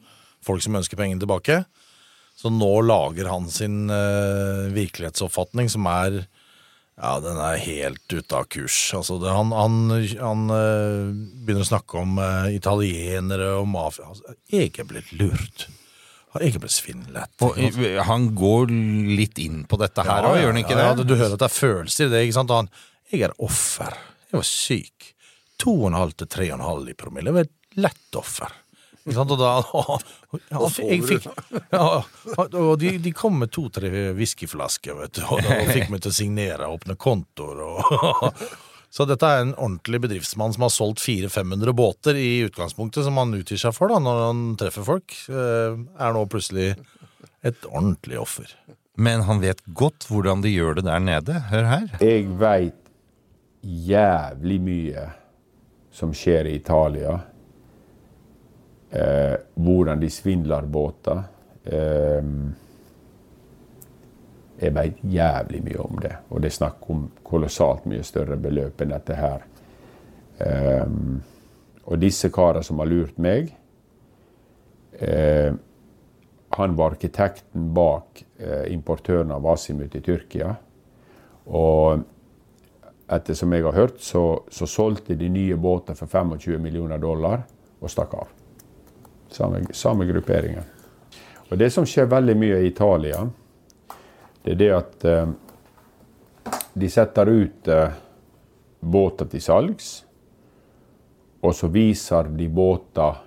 folk 0.41 0.63
som 0.65 0.79
ønsker 0.79 0.97
pengene 0.97 1.21
tilbake. 1.21 1.59
Så 2.33 2.49
nå 2.49 2.71
lager 2.81 3.29
han 3.29 3.45
sin 3.53 3.91
uh, 3.93 4.65
virkelighetsoppfatning, 4.73 5.69
som 5.69 5.85
er 5.85 6.23
Ja, 6.99 7.15
den 7.23 7.39
er 7.41 7.61
helt 7.63 8.13
ute 8.13 8.37
av 8.37 8.47
kurs. 8.51 8.77
Altså, 8.97 9.17
det, 9.21 9.31
han 9.33 9.53
han, 9.55 9.77
han 10.19 10.55
eh, 10.55 11.11
begynner 11.41 11.63
å 11.63 11.69
snakke 11.71 12.01
om 12.01 12.19
eh, 12.21 12.49
italienere 12.57 13.53
og 13.61 13.69
mafia. 13.71 14.09
Altså, 14.11 14.35
jeg 14.51 14.73
er 14.75 14.89
blitt 14.89 15.13
lurt. 15.15 15.67
Jeg 16.31 16.55
er 16.55 16.63
blitt 16.63 16.75
svindlet. 16.75 17.31
Og 17.43 17.57
han 18.07 18.29
går 18.37 18.71
litt 19.17 19.41
inn 19.43 19.65
på 19.67 19.79
dette 19.81 20.05
her 20.07 20.29
òg, 20.29 20.37
gjør 20.39 20.53
han 20.53 20.61
ikke 20.61 20.77
ja, 20.77 20.79
det? 20.79 21.03
Ja, 21.03 21.07
du 21.09 21.15
hører 21.17 21.35
at 21.35 21.41
det 21.41 21.49
er 21.49 21.57
følelser 21.57 22.07
i 22.07 22.13
det. 22.13 22.21
ikke 22.27 22.37
sant? 22.37 22.53
Han, 22.55 22.69
jeg 23.11 23.25
er 23.27 23.35
offer. 23.43 23.97
Jeg 24.29 24.37
var 24.37 24.47
syk. 24.47 25.09
2,5 25.61 26.13
til 26.21 26.31
3,5 26.37 26.87
i 26.93 26.97
promille. 26.97 27.31
Jeg 27.31 27.39
var 27.39 27.49
et 27.49 27.81
lett 27.87 28.19
offer. 28.19 28.60
Ikke 29.01 29.15
sant? 29.17 29.31
Og 29.33 29.39
da 29.41 29.51
ja, 30.53 30.59
jeg 30.85 31.03
fikk, 31.07 31.25
ja, 31.73 31.85
Og 32.61 32.73
de, 32.81 32.91
de 33.01 33.13
kom 33.17 33.39
med 33.41 33.49
to-tre 33.55 33.89
whiskyflasker 34.17 34.97
vet 34.99 35.15
du, 35.17 35.23
og, 35.25 35.39
og 35.41 35.71
fikk 35.73 35.89
meg 35.93 36.03
til 36.03 36.11
å 36.13 36.17
signere 36.19 36.67
og 36.69 36.81
åpne 36.81 36.97
kontoer. 37.01 37.63
Og, 37.65 38.43
så 38.95 39.07
dette 39.09 39.25
er 39.25 39.45
en 39.47 39.55
ordentlig 39.55 40.03
bedriftsmann 40.05 40.53
som 40.53 40.67
har 40.67 40.73
solgt 40.75 41.01
400-500 41.01 41.73
båter 41.81 42.19
i 42.21 42.29
utgangspunktet, 42.45 43.07
som 43.07 43.17
han 43.17 43.33
utgir 43.39 43.57
seg 43.61 43.73
for 43.77 43.89
da, 43.93 43.97
når 44.03 44.21
han 44.27 44.43
treffer 44.61 44.85
folk. 44.85 45.17
eh, 45.31 45.79
Er 45.97 46.13
nå 46.17 46.25
plutselig 46.29 46.75
et 47.41 47.65
ordentlig 47.71 48.19
offer. 48.21 48.53
Men 49.01 49.23
han 49.25 49.39
vet 49.41 49.63
godt 49.73 50.05
hvordan 50.11 50.43
de 50.43 50.51
gjør 50.53 50.77
det 50.77 50.85
der 50.85 51.01
nede. 51.01 51.39
Hør 51.49 51.65
her. 51.71 51.87
Jeg 52.03 52.27
veit 52.37 52.77
jævlig 53.65 54.59
mye 54.61 55.07
som 55.95 56.13
skjer 56.15 56.47
i 56.51 56.55
Italia. 56.59 57.17
Eh, 58.91 59.35
hvordan 59.55 59.99
de 59.99 60.09
svindler 60.11 60.65
båter. 60.67 61.23
Eh, 61.63 62.23
jeg 64.61 64.73
veit 64.75 64.99
jævlig 65.07 65.61
mye 65.65 65.79
om 65.81 65.99
det, 66.03 66.11
og 66.29 66.41
det 66.43 66.51
er 66.51 66.57
snakk 66.57 66.89
om 66.91 67.05
kolossalt 67.25 67.87
mye 67.89 68.03
større 68.05 68.35
beløp 68.37 68.83
enn 68.83 68.91
dette 68.93 69.15
her. 69.17 69.45
Eh, 70.43 70.91
og 71.85 72.01
disse 72.01 72.29
karene 72.33 72.65
som 72.65 72.81
har 72.81 72.89
lurt 72.89 73.17
meg 73.21 73.49
eh, 74.99 75.51
Han 76.57 76.75
var 76.77 76.95
arkitekten 76.95 77.69
bak 77.73 78.23
eh, 78.39 78.67
importøren 78.73 79.31
av 79.31 79.47
Asimut 79.53 79.95
i 79.95 80.01
Tyrkia. 80.03 80.51
Og 81.47 82.03
etter 83.11 83.37
som 83.39 83.53
jeg 83.55 83.63
har 83.63 83.77
hørt, 83.77 84.03
så, 84.03 84.43
så 84.51 84.67
solgte 84.67 85.15
de 85.15 85.29
nye 85.31 85.55
båter 85.55 85.95
for 85.95 86.11
25 86.11 86.59
millioner 86.59 86.99
dollar 86.99 87.47
og 87.79 87.91
stakk 87.91 88.19
av. 88.19 88.40
Samme, 89.31 89.63
samme 89.73 90.05
grupperingen. 90.05 90.63
Og 91.51 91.57
det 91.59 91.69
som 91.71 91.87
skjer 91.87 92.09
veldig 92.11 92.35
mye 92.39 92.59
i 92.61 92.67
Italia, 92.67 93.23
det 94.43 94.53
er 94.53 94.59
det 94.59 94.69
at 94.75 95.05
eh, 95.07 95.33
de 96.73 96.89
setter 96.89 97.29
ut 97.31 97.67
eh, 97.67 97.99
båter 98.79 99.29
til 99.31 99.43
salgs, 99.43 99.91
og 101.41 101.55
så 101.55 101.67
viser 101.73 102.29
de 102.37 102.47
båter 102.47 103.21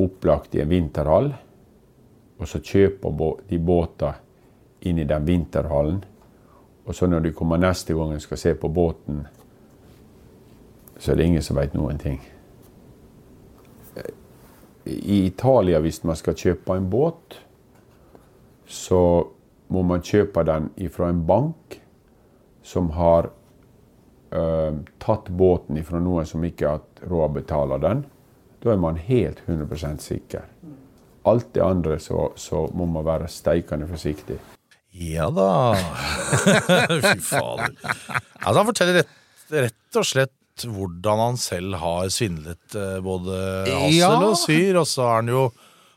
opplagt 0.00 0.54
i 0.54 0.62
en 0.64 0.70
vinterhall, 0.70 1.30
og 2.38 2.50
så 2.50 2.58
kjøper 2.58 3.40
de 3.48 3.58
båter 3.62 4.20
inn 4.84 4.98
i 4.98 5.08
den 5.08 5.26
vinterhallen. 5.26 6.02
Og 6.84 6.94
så 6.94 7.06
når 7.08 7.20
de 7.24 7.32
kommer 7.32 7.60
neste 7.60 7.94
gang 7.96 8.12
og 8.12 8.22
skal 8.22 8.40
se 8.40 8.54
på 8.58 8.68
båten, 8.68 9.22
så 10.98 11.12
er 11.12 11.16
det 11.16 11.28
ingen 11.30 11.42
som 11.42 11.56
vet 11.56 11.76
noen 11.76 11.98
ting. 11.98 12.18
I 14.84 15.26
Italia, 15.26 15.80
hvis 15.80 16.02
man 16.04 16.16
skal 16.16 16.36
kjøpe 16.36 16.76
en 16.76 16.90
båt, 16.92 17.38
så 18.66 19.00
må 19.72 19.82
man 19.86 20.04
kjøpe 20.04 20.44
den 20.44 20.68
fra 20.92 21.08
en 21.08 21.22
bank 21.26 21.78
som 22.64 22.90
har 22.96 23.30
øh, 24.32 24.80
tatt 25.00 25.28
båten 25.28 25.80
fra 25.84 26.00
noen 26.00 26.28
som 26.28 26.44
ikke 26.44 26.68
har 26.68 27.08
råd 27.08 27.36
betale 27.38 27.80
den. 27.80 28.04
Da 28.64 28.72
er 28.72 28.80
man 28.80 28.96
helt 28.96 29.42
100% 29.46 30.04
sikker. 30.04 30.48
Alt 31.28 31.52
det 31.56 31.64
andre 31.64 31.98
så, 32.00 32.30
så 32.36 32.66
må 32.76 32.86
man 32.88 33.04
være 33.04 33.28
steikende 33.32 33.88
forsiktig. 33.88 34.38
Ja 34.94 35.26
da. 35.32 35.74
Fy 37.02 37.18
fader. 37.24 37.72
Altså, 38.44 38.58
han 38.60 38.68
forteller 38.68 39.00
rett, 39.00 39.14
rett 39.50 40.00
og 40.00 40.08
slett 40.08 40.34
hvordan 40.62 41.18
han 41.18 41.36
selv 41.40 41.74
har 41.82 42.06
svindlet 42.14 42.74
eh, 42.78 43.00
både 43.02 43.38
Hassel 43.66 43.98
Ja. 43.98 44.14
og 44.22 44.36
Syr, 44.38 44.76
og 44.78 44.86
så 44.86 45.02
er 45.10 45.14
han 45.22 45.28
jo 45.34 45.52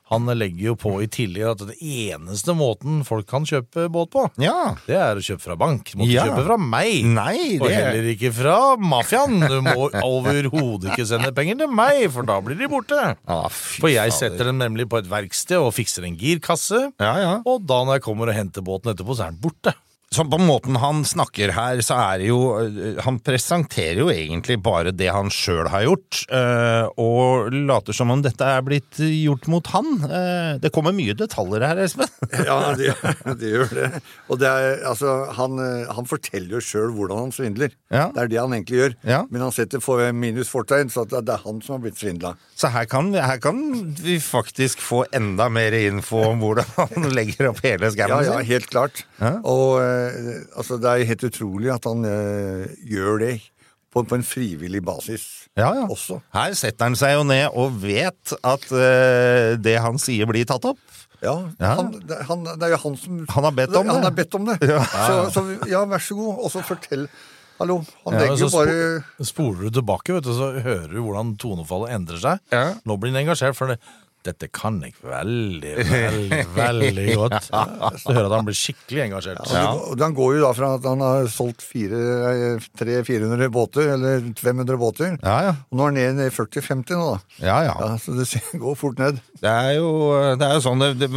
Han 0.09 0.23
legger 0.39 0.69
jo 0.69 0.75
på 0.79 1.01
i 1.03 1.07
tillegg 1.11 1.49
at 1.51 1.59
den 1.67 1.73
eneste 1.83 2.53
måten 2.55 3.01
folk 3.03 3.25
kan 3.27 3.43
kjøpe 3.43 3.89
båt 3.91 4.07
på, 4.13 4.21
Ja. 4.39 4.73
det 4.87 4.95
er 4.95 5.19
å 5.19 5.19
kjøpe 5.19 5.41
fra 5.43 5.57
bank. 5.59 5.91
Du 5.91 5.97
må 5.99 6.07
Ja. 6.07 6.23
kjøpe 6.23 6.45
fra 6.45 6.55
meg. 6.57 7.03
Nei, 7.03 7.57
Og 7.59 7.67
heller 7.67 8.07
ikke 8.15 8.31
fra 8.31 8.77
mafiaen. 8.79 9.35
Du 9.49 9.59
må 9.61 9.89
overhodet 9.91 10.93
ikke 10.95 11.05
sende 11.09 11.33
penger 11.35 11.57
til 11.59 11.67
meg, 11.67 12.09
for 12.13 12.23
da 12.23 12.39
blir 12.39 12.55
de 12.57 12.69
borte. 12.71 13.17
Ah, 13.27 13.49
For 13.49 13.89
jeg 13.91 14.13
setter 14.15 14.45
dem 14.47 14.57
nemlig 14.63 14.87
på 14.87 14.97
et 14.99 15.09
verksted 15.11 15.59
og 15.59 15.73
fikser 15.75 16.07
en 16.07 16.15
girkasse. 16.15 16.93
Ja, 17.03 17.17
ja. 17.19 17.33
Og 17.45 17.67
da 17.67 17.83
når 17.83 17.95
jeg 17.99 18.03
kommer 18.07 18.29
og 18.29 18.35
henter 18.39 18.63
båten 18.63 18.93
etterpå, 18.95 19.11
så 19.13 19.27
er 19.27 19.31
den 19.35 19.41
borte. 19.43 19.73
Sånn 20.07 20.29
på 20.31 20.37
måten 20.39 20.77
han 20.79 21.01
snakker 21.03 21.51
her, 21.51 21.81
så 21.83 21.97
er 21.99 22.21
det 22.21 22.29
jo 22.29 22.37
øh, 22.61 22.99
Han 23.03 23.17
presenterer 23.19 23.99
jo 23.99 24.07
egentlig 24.07 24.55
bare 24.63 24.93
det 24.95 25.09
han 25.11 25.27
sjøl 25.33 25.67
har 25.67 25.83
gjort, 25.83 26.21
øh, 26.31 26.87
og 27.03 27.51
later 27.67 27.91
som 27.97 28.13
om 28.15 28.21
dette 28.23 28.47
er 28.47 28.63
blitt 28.63 29.01
gjort 29.03 29.49
mot 29.51 29.67
han. 29.73 29.89
Eh, 30.07 30.53
Det 30.63 30.71
kommer 30.71 30.95
mye 30.95 31.11
detaljer 31.17 31.65
her, 31.67 31.81
Espen. 31.83 32.07
Ja, 32.47 32.71
det, 32.79 32.93
det 33.41 33.51
gjør 33.51 33.73
det. 33.75 33.89
Og 34.31 34.39
det 34.39 34.47
er, 34.47 34.77
altså, 34.87 35.17
han, 35.35 35.59
eh, 35.59 35.91
han 35.97 36.07
forteller 36.07 36.55
jo 36.55 36.63
sjøl 36.63 36.95
hvordan 36.95 37.25
han 37.25 37.35
svindler. 37.35 37.75
Ja. 37.91 38.07
Det 38.15 38.23
er 38.23 38.31
det 38.31 38.39
han 38.45 38.55
egentlig 38.55 38.79
gjør. 38.79 38.95
Ja. 39.11 39.21
Men 39.27 39.43
han 39.43 39.53
setter 39.55 39.83
for 39.83 39.99
minus 40.15 40.47
fortegn, 40.53 40.87
så 40.93 41.03
det 41.11 41.19
er 41.27 41.43
han 41.43 41.59
som 41.65 41.75
har 41.77 41.83
blitt 41.83 41.99
svindla. 41.99 42.33
Så 42.55 42.71
her 42.73 42.87
kan, 42.89 43.11
her 43.11 43.43
kan 43.43 43.59
vi 43.99 44.17
faktisk 44.23 44.79
få 44.81 45.03
enda 45.11 45.49
mer 45.51 45.75
info 45.83 46.23
om 46.31 46.39
hvordan 46.45 46.71
han 46.79 47.11
legger 47.17 47.51
opp 47.51 47.59
hele 47.67 47.91
skammen 47.91 48.23
ja, 48.23 48.39
ja, 48.39 48.47
helt 48.55 48.71
klart. 48.71 49.03
Ja. 49.19 49.35
Og 49.43 49.81
eh, 49.83 49.95
altså, 50.57 50.77
det 50.81 50.89
er 50.91 51.07
helt 51.11 51.23
utrolig 51.29 51.71
at 51.73 51.85
han 51.89 52.05
eh, 52.07 52.65
gjør 52.89 53.19
det 53.23 53.31
på, 53.93 54.03
på 54.03 54.17
en 54.19 54.25
frivillig 54.27 54.81
basis 54.85 55.23
Ja, 55.57 55.71
ja. 55.73 55.85
også. 55.89 56.19
Her 56.35 56.53
setter 56.59 56.85
han 56.89 56.97
seg 56.99 57.15
jo 57.15 57.23
ned 57.29 57.47
og 57.57 57.77
vet 57.81 58.33
at 58.45 58.65
uh, 58.73 59.55
det 59.63 59.77
han 59.81 59.97
sier, 60.01 60.27
blir 60.29 60.45
tatt 60.49 60.67
opp. 60.69 60.81
Ja, 61.23 61.33
Ja. 61.57 61.71
Han, 61.79 61.87
det, 62.05 62.19
han, 62.27 62.43
det 62.45 62.67
er 62.67 62.75
jo 62.75 62.81
han 62.83 62.97
som 63.01 63.23
Han 63.33 63.47
har 63.47 63.55
bedt 63.57 63.73
om 63.79 63.87
Han 63.89 63.95
det. 64.03 64.03
har 64.05 64.13
bedt 64.19 64.35
om 64.37 64.45
det. 64.51 64.57
Så, 64.61 65.15
så 65.33 65.43
ja, 65.71 65.81
vær 65.89 66.03
så 66.03 66.17
god, 66.19 66.43
og 66.45 66.51
så 66.53 66.61
fortell. 66.67 67.07
Hallo. 67.57 67.79
Han 68.05 68.13
Ja, 68.13 68.19
legger 68.27 68.43
jo 68.43 68.49
bare 68.53 68.75
spo- 69.01 69.25
Spoler 69.31 69.63
du 69.65 69.79
tilbake, 69.79 70.13
vet 70.13 70.27
du, 70.27 70.33
så 70.37 70.51
hører 70.61 70.91
du 70.93 70.99
hvordan 71.01 71.31
tonefallet 71.41 71.95
endrer 71.95 72.21
seg. 72.21 72.43
Ja. 72.53 72.67
Nå 72.85 72.99
blir 73.01 73.15
han 73.15 73.23
engasjert, 73.23 73.57
for 73.57 73.73
det, 73.73 73.79
dette 74.27 74.49
kan 74.53 74.77
jeg 74.83 74.93
veldig, 75.01 75.73
veldig, 75.91 76.41
veldig 76.57 77.07
godt. 77.17 77.47
Så 78.03 78.11
hører 78.13 78.25
jeg 78.25 78.29
at 78.31 78.35
han 78.37 78.47
blir 78.49 78.59
skikkelig 78.59 79.03
engasjert. 79.07 79.41
Og 79.47 79.95
det- 79.97 80.05
Han 80.07 80.15
går 80.17 80.35
jo 80.37 80.43
da 80.45 80.51
fra 80.57 80.73
at 80.77 80.85
han 80.87 81.01
har 81.03 81.27
solgt 81.31 81.63
300-400 81.67 83.49
båter, 83.53 83.89
eller 83.95 84.25
500 84.37 84.77
båter, 84.81 85.17
Ja, 85.23 85.37
ja. 85.49 85.53
og 85.71 85.77
nå 85.79 85.87
er 85.87 85.95
han 86.09 86.17
ned 86.19 86.27
i 86.27 86.33
40-50 86.33 86.97
nå, 86.97 87.07
da. 87.13 87.19
Ja, 87.45 87.57
ja. 87.67 87.75
Ja, 87.81 87.97
Så 88.01 88.15
det 88.17 88.59
går 88.61 88.75
fort 88.79 88.99
ned. 89.01 89.19
Det 89.41 89.49
er 89.51 89.73
jo, 89.77 89.89
det 90.39 90.47
er 90.47 90.57
jo 90.57 90.63
sånn 90.65 90.81
det, 90.83 90.91
det, 91.01 91.09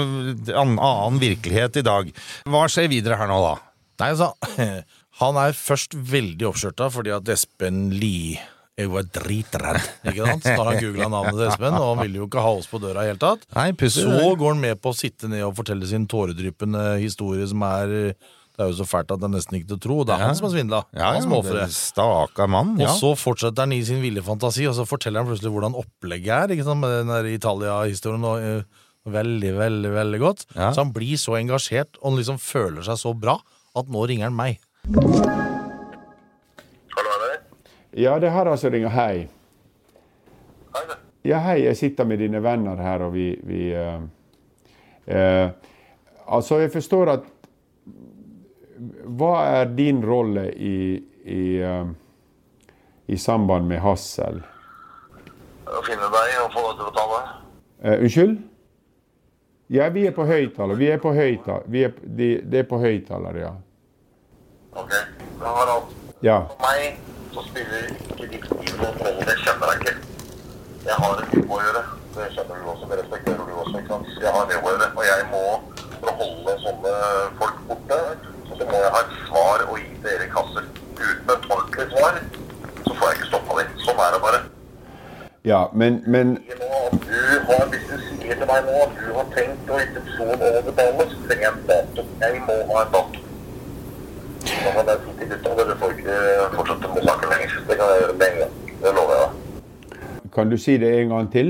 det 0.46 0.55
er 0.55 0.61
en 0.62 0.77
annen 0.79 1.20
virkelighet 1.23 1.81
i 1.81 1.87
dag. 1.87 2.11
Hva 2.51 2.64
skjer 2.70 2.90
videre 2.92 3.18
her 3.20 3.31
nå, 3.31 3.40
da? 3.44 3.55
Nei, 4.01 4.11
altså, 4.14 4.31
han 5.20 5.40
er 5.42 5.57
først 5.57 5.92
veldig 5.94 6.46
oppskjørta 6.53 6.90
fordi 6.94 7.12
at 7.16 7.29
Espen 7.35 7.88
Lie 7.92 8.40
jeg 8.81 8.90
var 8.93 9.07
dritredd, 9.14 9.87
ikke 10.11 10.27
sant? 10.27 10.49
Når 10.51 10.69
han 10.71 10.81
googla 10.83 11.09
navnet 11.12 11.38
til 11.38 11.47
Espen, 11.51 11.77
og 11.79 11.87
han 11.95 12.03
ville 12.05 12.21
jo 12.23 12.27
ikke 12.29 12.43
ha 12.45 12.53
oss 12.59 12.69
på 12.71 12.81
døra 12.83 13.05
i 13.05 13.11
hele 13.12 13.21
tatt. 13.23 13.47
Nei, 13.57 13.71
pussig. 13.79 14.05
Så 14.09 14.35
går 14.40 14.55
han 14.55 14.61
med 14.64 14.81
på 14.83 14.93
å 14.93 14.97
sitte 14.97 15.31
ned 15.31 15.45
og 15.47 15.55
fortelle 15.61 15.87
sin 15.90 16.07
tåredryppende 16.11 16.85
historie 17.03 17.47
som 17.51 17.62
er 17.69 17.95
Det 18.61 18.66
er 18.66 18.73
jo 18.75 18.83
så 18.83 18.85
fælt 18.85 19.12
at 19.14 19.21
det 19.23 19.25
er 19.25 19.33
nesten 19.33 19.57
ikke 19.57 19.69
til 19.71 19.77
å 19.79 19.81
tro. 19.81 19.95
Det 20.05 20.12
er 20.12 20.19
Ja. 20.21 20.27
han 20.27 20.35
som 20.37 20.45
har 20.49 20.53
svindla. 20.53 20.81
Ja, 20.93 21.12
han 21.14 21.23
mann, 22.51 22.75
ja. 22.79 22.90
Og 22.90 22.99
så 23.01 23.14
fortsetter 23.16 23.64
han 23.64 23.73
i 23.73 23.81
sin 23.83 24.03
ville 24.03 24.21
fantasi, 24.21 24.66
og 24.69 24.75
så 24.77 24.85
forteller 24.85 25.23
han 25.23 25.31
plutselig 25.31 25.53
hvordan 25.55 25.79
opplegget 25.81 26.29
er. 26.29 26.53
ikke 26.53 26.64
sant, 26.69 26.81
Med 26.81 26.90
den 26.90 27.09
der 27.09 27.25
Italia-historien. 27.25 28.25
og, 28.25 28.38
eh, 28.43 28.62
Veldig, 29.09 29.55
veldig 29.57 29.90
veldig 29.95 30.21
godt. 30.21 30.45
Ja. 30.55 30.73
Så 30.73 30.85
han 30.85 30.93
blir 30.93 31.16
så 31.16 31.38
engasjert 31.40 31.97
og 32.03 32.11
han 32.12 32.19
liksom 32.21 32.38
føler 32.38 32.85
seg 32.85 33.01
så 33.01 33.14
bra 33.19 33.38
at 33.75 33.87
nå 33.88 34.07
ringer 34.07 34.29
han 34.29 34.37
meg. 34.37 35.60
Det? 37.90 38.00
Ja, 38.00 38.18
det 38.18 38.31
har 38.31 38.46
altså 38.46 38.70
ringer. 38.70 38.88
Hei. 38.88 39.29
Hei. 40.74 40.96
Ja, 41.22 41.38
hei, 41.38 41.64
jeg 41.64 41.76
sitter 41.76 42.05
med 42.05 42.18
dine 42.18 42.42
venner 42.42 42.76
her, 42.81 43.03
og 43.05 43.12
vi, 43.14 43.35
vi 43.44 43.74
uh, 43.76 44.00
uh, 45.07 45.50
Altså, 46.31 46.59
jeg 46.59 46.70
forstår 46.72 47.11
at 47.12 47.26
Hva 49.05 49.33
er 49.44 49.64
din 49.76 50.00
rolle 50.07 50.46
i, 50.55 50.96
i, 51.24 51.42
uh, 51.61 51.90
i 53.07 53.16
samband 53.16 53.66
med 53.68 53.83
Hassel? 53.85 54.40
Å 55.66 55.83
finne 55.87 56.09
deg 56.14 56.38
og 56.44 56.55
få 56.55 56.62
deg 56.64 56.79
til 56.79 56.87
å 56.87 56.88
betale. 56.88 57.18
Eh, 57.83 58.00
unnskyld? 58.00 58.33
Ja, 59.70 59.88
vi 59.94 60.07
er 60.09 60.16
på 60.16 60.24
høyttaler. 60.26 60.74
Vi 60.81 60.88
er 60.90 60.98
på 60.98 61.12
høyttaler. 61.14 61.68
Vi 61.70 61.85
er, 61.87 61.92
de, 62.03 62.31
det 62.42 62.64
er 62.64 62.66
på 62.66 62.81
høyttaler, 62.83 63.38
ja. 63.44 63.53
Ok. 64.72 64.96
Harald, 65.44 65.94
Ja. 66.26 66.40
for 66.48 66.64
meg 66.64 66.98
så 67.35 67.45
spiller 67.49 67.87
ikke 67.90 68.29
de 68.31 68.73
noen 68.79 68.99
rolle. 69.01 69.27
Det 69.29 69.37
kjenner 69.45 69.73
jeg 69.73 69.81
ikke. 69.81 69.95
Jeg 70.88 70.97
har 71.03 71.23
en 71.23 71.33
jobb 71.37 71.55
å 71.57 71.61
gjøre. 71.64 71.83
Det 72.16 72.29
kjenner 72.35 72.61
du 72.62 72.71
også. 72.73 72.88
Det 72.90 72.99
respekterer 73.03 73.43
du 73.47 73.55
også. 73.62 73.75
ikke 73.79 73.93
sant? 73.95 74.12
Jeg 74.25 74.35
har 74.37 74.45
en 74.45 74.55
jobb 74.57 74.69
å 74.69 74.75
gjøre. 74.75 74.90
Og 74.97 75.05
jeg 75.09 75.27
må, 75.33 75.43
for 75.97 76.12
å 76.12 76.16
holde 76.23 76.57
sånne 76.64 76.95
folk 77.40 77.61
borte, 77.69 78.01
så 78.51 78.71
må 78.71 78.85
jeg 78.85 78.95
ha 78.97 79.03
et 79.05 79.19
svar 79.27 79.66
å 79.66 79.79
gi 79.81 79.90
til 80.03 80.14
Erik 80.16 80.38
Hassel. 80.38 80.71
Uten 81.01 81.35
et 81.37 81.51
ordentlig 81.57 81.87
svar, 81.95 82.23
så 82.87 82.97
får 82.97 83.12
jeg 83.12 83.21
ikke 83.21 83.31
stoppa 83.33 83.61
dem. 83.61 83.77
Sånn 83.87 84.03
er 84.07 84.16
det 84.16 84.23
bare. 84.27 84.43
Ja, 85.49 85.61
men, 85.73 86.03
men 86.07 86.35
du 86.37 87.21
har, 87.49 87.62
hvis 87.73 87.87
du 87.88 87.97
sier 88.11 88.37
til 88.37 88.47
meg 88.51 88.66
nå 88.66 88.75
at 88.83 88.99
du 88.99 89.07
har 89.16 89.31
tenkt 89.37 89.71
å 89.73 89.79
intensjon 89.81 90.35
å 90.37 90.51
betale, 90.66 91.07
så 91.14 91.23
trenger 91.25 91.47
jeg 91.47 91.53
en 91.55 91.66
dato. 91.71 92.05
Jeg 92.21 92.43
må 92.45 92.59
ha 92.75 92.85
en 92.85 92.95
dato. 92.99 93.19
Da 94.40 94.72
kan 94.74 94.88
jeg 94.88 94.98
si 95.05 95.16
til 95.18 95.29
gutta 95.33 95.55
dere 95.59 95.76
får 95.81 95.96
ikke 95.96 96.18
fortsette 96.55 96.92
med 96.94 97.09
saken 97.09 97.33
lenger. 97.35 97.57
Det 97.68 97.76
kan 97.81 97.90
jeg 97.92 98.00
gjøre 98.03 98.16
med 98.20 98.26
en 98.26 98.38
gang. 98.42 98.55
Det 98.83 98.94
lover 98.96 99.12
jeg 99.16 99.26
deg. 99.26 100.33
kan 100.35 100.50
du 100.50 100.57
si 100.57 100.76
det 100.79 100.90
en 101.00 101.09
gang 101.09 101.33
til? 101.33 101.48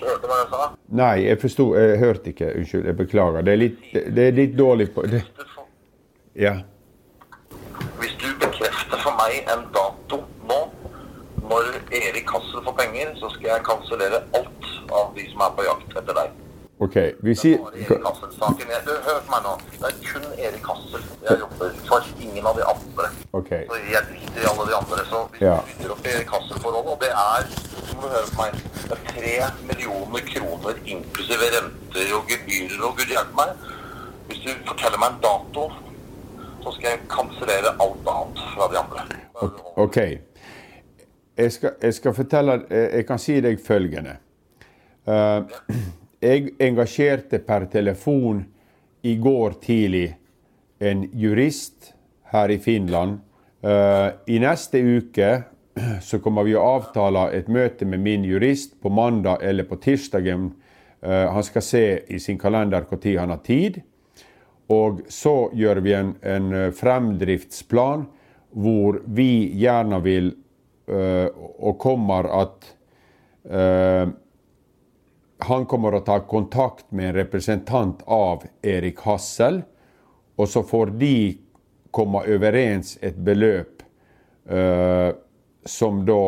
Du 0.00 0.04
hørte 0.08 0.30
hva 0.30 0.38
jeg 0.40 0.48
sa? 0.52 0.68
Nei, 1.00 1.16
jeg 1.28 1.40
forsto 1.40 1.66
Jeg 1.78 1.98
hørte 1.98 2.32
ikke. 2.34 2.52
Unnskyld. 2.58 2.86
Jeg 2.86 2.96
beklager. 2.96 3.42
Det 3.46 3.52
er 3.52 3.60
litt, 3.60 3.82
det 4.16 4.28
er 4.28 4.38
litt 4.40 4.56
dårlig 4.58 4.90
på 4.94 5.06
det. 5.06 5.22
Ja. 6.34 6.54
Hvis 8.00 8.16
du 8.18 8.28
bekrefter 8.42 8.98
for 8.98 9.14
meg 9.20 9.44
en 9.54 9.68
dato 9.74 10.24
nå, 10.50 10.60
når 11.50 11.70
Erik 11.94 12.30
Hassel 12.34 12.64
får 12.66 12.74
penger, 12.80 13.12
så 13.20 13.30
skal 13.36 13.52
jeg 13.52 13.66
kansellere 13.68 14.24
alt 14.34 14.72
av 14.90 15.12
de 15.14 15.28
som 15.30 15.46
er 15.46 15.54
på 15.58 15.66
jakt 15.68 16.00
etter 16.00 16.18
deg. 16.18 16.43
OK. 16.84 16.96
Vi 17.24 17.34
sier 17.34 17.58
Erik 17.72 17.88
Du, 17.88 18.92
hør 19.06 19.20
på 19.24 19.30
meg 19.32 19.44
nå. 19.46 19.52
Det 19.80 19.88
er 19.88 19.94
kun 20.04 20.24
Erik 20.36 20.66
Hassel 20.68 21.04
jeg 21.24 21.38
jobber 21.40 21.70
for. 21.88 22.08
Ingen 22.20 22.46
av 22.50 22.58
de 22.58 22.64
andre. 22.72 23.06
Okay. 23.32 23.62
Så 23.70 23.78
jeg 23.92 24.02
driter 24.10 24.42
i 24.42 24.48
alle 24.50 24.66
de 24.70 24.74
andre. 24.80 25.04
Så 25.10 25.22
vi 25.32 25.46
Ja. 25.46 25.54
bytter 25.68 25.94
opp 25.94 26.06
i 26.06 26.12
kasseforholdet, 26.32 26.92
og 26.92 27.00
det 27.00 27.12
er, 27.22 27.48
som 27.88 28.02
du 28.02 28.06
høre 28.16 28.28
på 28.34 28.42
meg, 28.42 28.52
det 28.88 28.98
er 28.98 29.02
tre 29.12 29.34
millioner 29.70 30.20
kroner 30.34 30.74
inklusive 30.84 31.48
renter 31.56 32.12
og 32.18 32.28
gebyrer 32.34 32.84
og 32.88 32.96
gud 33.00 33.08
hjelpe 33.16 33.34
meg. 33.40 33.56
Hvis 34.28 34.44
du 34.44 34.50
forteller 34.68 34.98
meg 34.98 35.08
en 35.16 35.20
dato, 35.24 35.66
så 36.62 36.72
skal 36.76 36.90
jeg 36.90 37.00
kansellere 37.16 37.74
alt 37.80 38.12
annet 38.16 38.44
fra 38.54 38.68
de 38.72 38.78
andre. 38.84 39.08
OK. 39.76 39.98
Jeg 41.36 41.52
skal, 41.52 41.70
jeg 41.82 41.94
skal 41.94 42.14
fortelle 42.14 42.60
Jeg 42.70 43.06
kan 43.06 43.18
si 43.18 43.40
deg 43.40 43.58
følgende. 43.66 44.16
Eh, 45.08 45.40
jeg 46.24 46.54
engasjerte 46.62 47.40
per 47.44 47.66
telefon 47.72 48.44
i 49.04 49.16
går 49.20 49.58
tidlig 49.62 50.06
en 50.78 51.04
jurist 51.12 51.92
her 52.32 52.50
i 52.50 52.58
Finland. 52.58 53.18
Eh, 53.60 54.08
I 54.26 54.38
neste 54.42 54.80
uke 54.80 55.30
så 56.08 56.20
kommer 56.24 56.46
vi 56.46 56.56
å 56.56 56.64
avtale 56.78 57.28
et 57.36 57.48
møte 57.52 57.86
med 57.88 58.02
min 58.04 58.24
jurist 58.24 58.78
på 58.80 58.92
mandag 58.92 59.44
eller 59.44 59.68
på 59.68 59.78
tirsdagen. 59.84 60.52
Eh, 61.00 61.26
han 61.32 61.44
skal 61.44 61.64
se 61.64 61.84
i 62.08 62.20
sin 62.20 62.40
kalender 62.40 62.86
når 62.90 63.20
han 63.20 63.34
har 63.34 63.44
tid. 63.44 63.80
Og 64.72 65.04
så 65.12 65.50
gjør 65.52 65.82
vi 65.84 65.92
en, 65.92 66.14
en 66.22 66.52
eh, 66.52 66.70
fremdriftsplan 66.72 68.06
hvor 68.54 69.02
vi 69.04 69.50
gjerne 69.58 70.00
vil 70.04 70.34
og 70.84 71.78
kommer 71.80 72.26
at 72.28 72.66
han 75.38 75.66
kommer 75.66 75.94
å 75.94 76.00
ta 76.00 76.20
kontakt 76.20 76.90
med 76.90 77.08
en 77.08 77.14
representant 77.14 78.02
av 78.06 78.44
Erik 78.62 79.00
Hassel, 79.04 79.62
og 80.36 80.48
så 80.48 80.62
får 80.66 80.94
de 80.98 81.16
komme 81.94 82.24
overens 82.26 82.96
et 83.02 83.16
beløp 83.16 83.82
uh, 84.50 85.10
som 85.64 86.02
da 86.06 86.22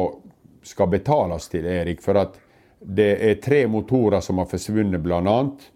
skal 0.66 0.90
betales 0.90 1.48
til 1.50 1.66
Erik. 1.66 2.02
For 2.02 2.18
at 2.18 2.38
det 2.80 3.10
er 3.30 3.40
tre 3.42 3.64
motorer 3.70 4.22
som 4.22 4.38
har 4.38 4.50
forsvunnet, 4.50 5.10
annet. 5.10 5.66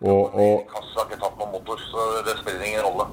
Og, 0.00 0.34
og 0.34 0.52
Erik 0.60 0.76
Hassel 0.76 1.00
har 1.00 1.08
ikke 1.08 1.22
tatt 1.22 1.40
noen 1.40 1.54
motor, 1.56 1.80
så 1.90 2.10
det 2.26 2.36
spiller 2.42 2.68
ingen 2.68 2.84
rolle. 2.86 3.08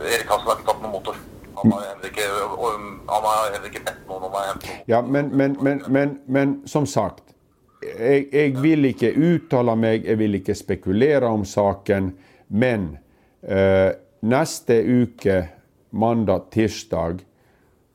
Erik 0.00 0.30
Hassel 0.30 0.50
har 0.50 0.58
ikke 0.58 0.70
tatt 0.72 0.82
noen 0.82 0.96
motor. 0.98 1.22
Han 1.56 1.72
har 1.72 1.86
heller 1.88 2.10
ikke, 2.10 3.70
ikke 3.70 3.84
bedt 3.86 4.02
noen 4.10 4.26
om 4.26 4.34
å 4.34 4.42
hente 4.44 4.66
noe. 4.66 4.82
Ja, 4.90 5.00
men, 5.02 5.30
men, 5.32 5.56
men, 5.62 5.80
men, 5.88 6.18
men 6.26 6.58
som 6.68 6.86
sagt, 6.90 7.35
jeg, 7.98 8.26
jeg 8.32 8.56
vil 8.62 8.84
ikke 8.90 9.12
uttale 9.16 9.76
meg, 9.78 10.04
jeg 10.06 10.18
vil 10.20 10.38
ikke 10.40 10.54
spekulere 10.56 11.28
om 11.32 11.44
saken, 11.48 12.12
men 12.48 12.90
eh, 13.42 13.92
neste 14.26 14.80
uke, 14.82 15.38
mandag, 15.96 16.50
tirsdag, 16.52 17.22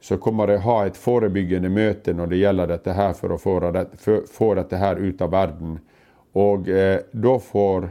så 0.01 0.17
kommer 0.17 0.49
jeg 0.49 0.63
ha 0.65 0.77
et 0.87 0.97
forebyggende 0.97 1.69
møte 1.69 2.13
når 2.17 2.31
det 2.31 2.39
gjelder 2.41 2.71
dette 2.73 2.95
her, 2.97 3.13
for 3.13 3.35
å 3.35 3.37
få 3.37 3.57
få- 4.01 4.23
få 4.27 4.53
dette 4.57 4.77
her 4.81 4.97
ut 4.97 5.21
av 5.21 5.31
verden. 5.31 5.79
Og 6.33 6.69
eh, 6.69 6.99
da 7.11 7.35
får 7.39 7.89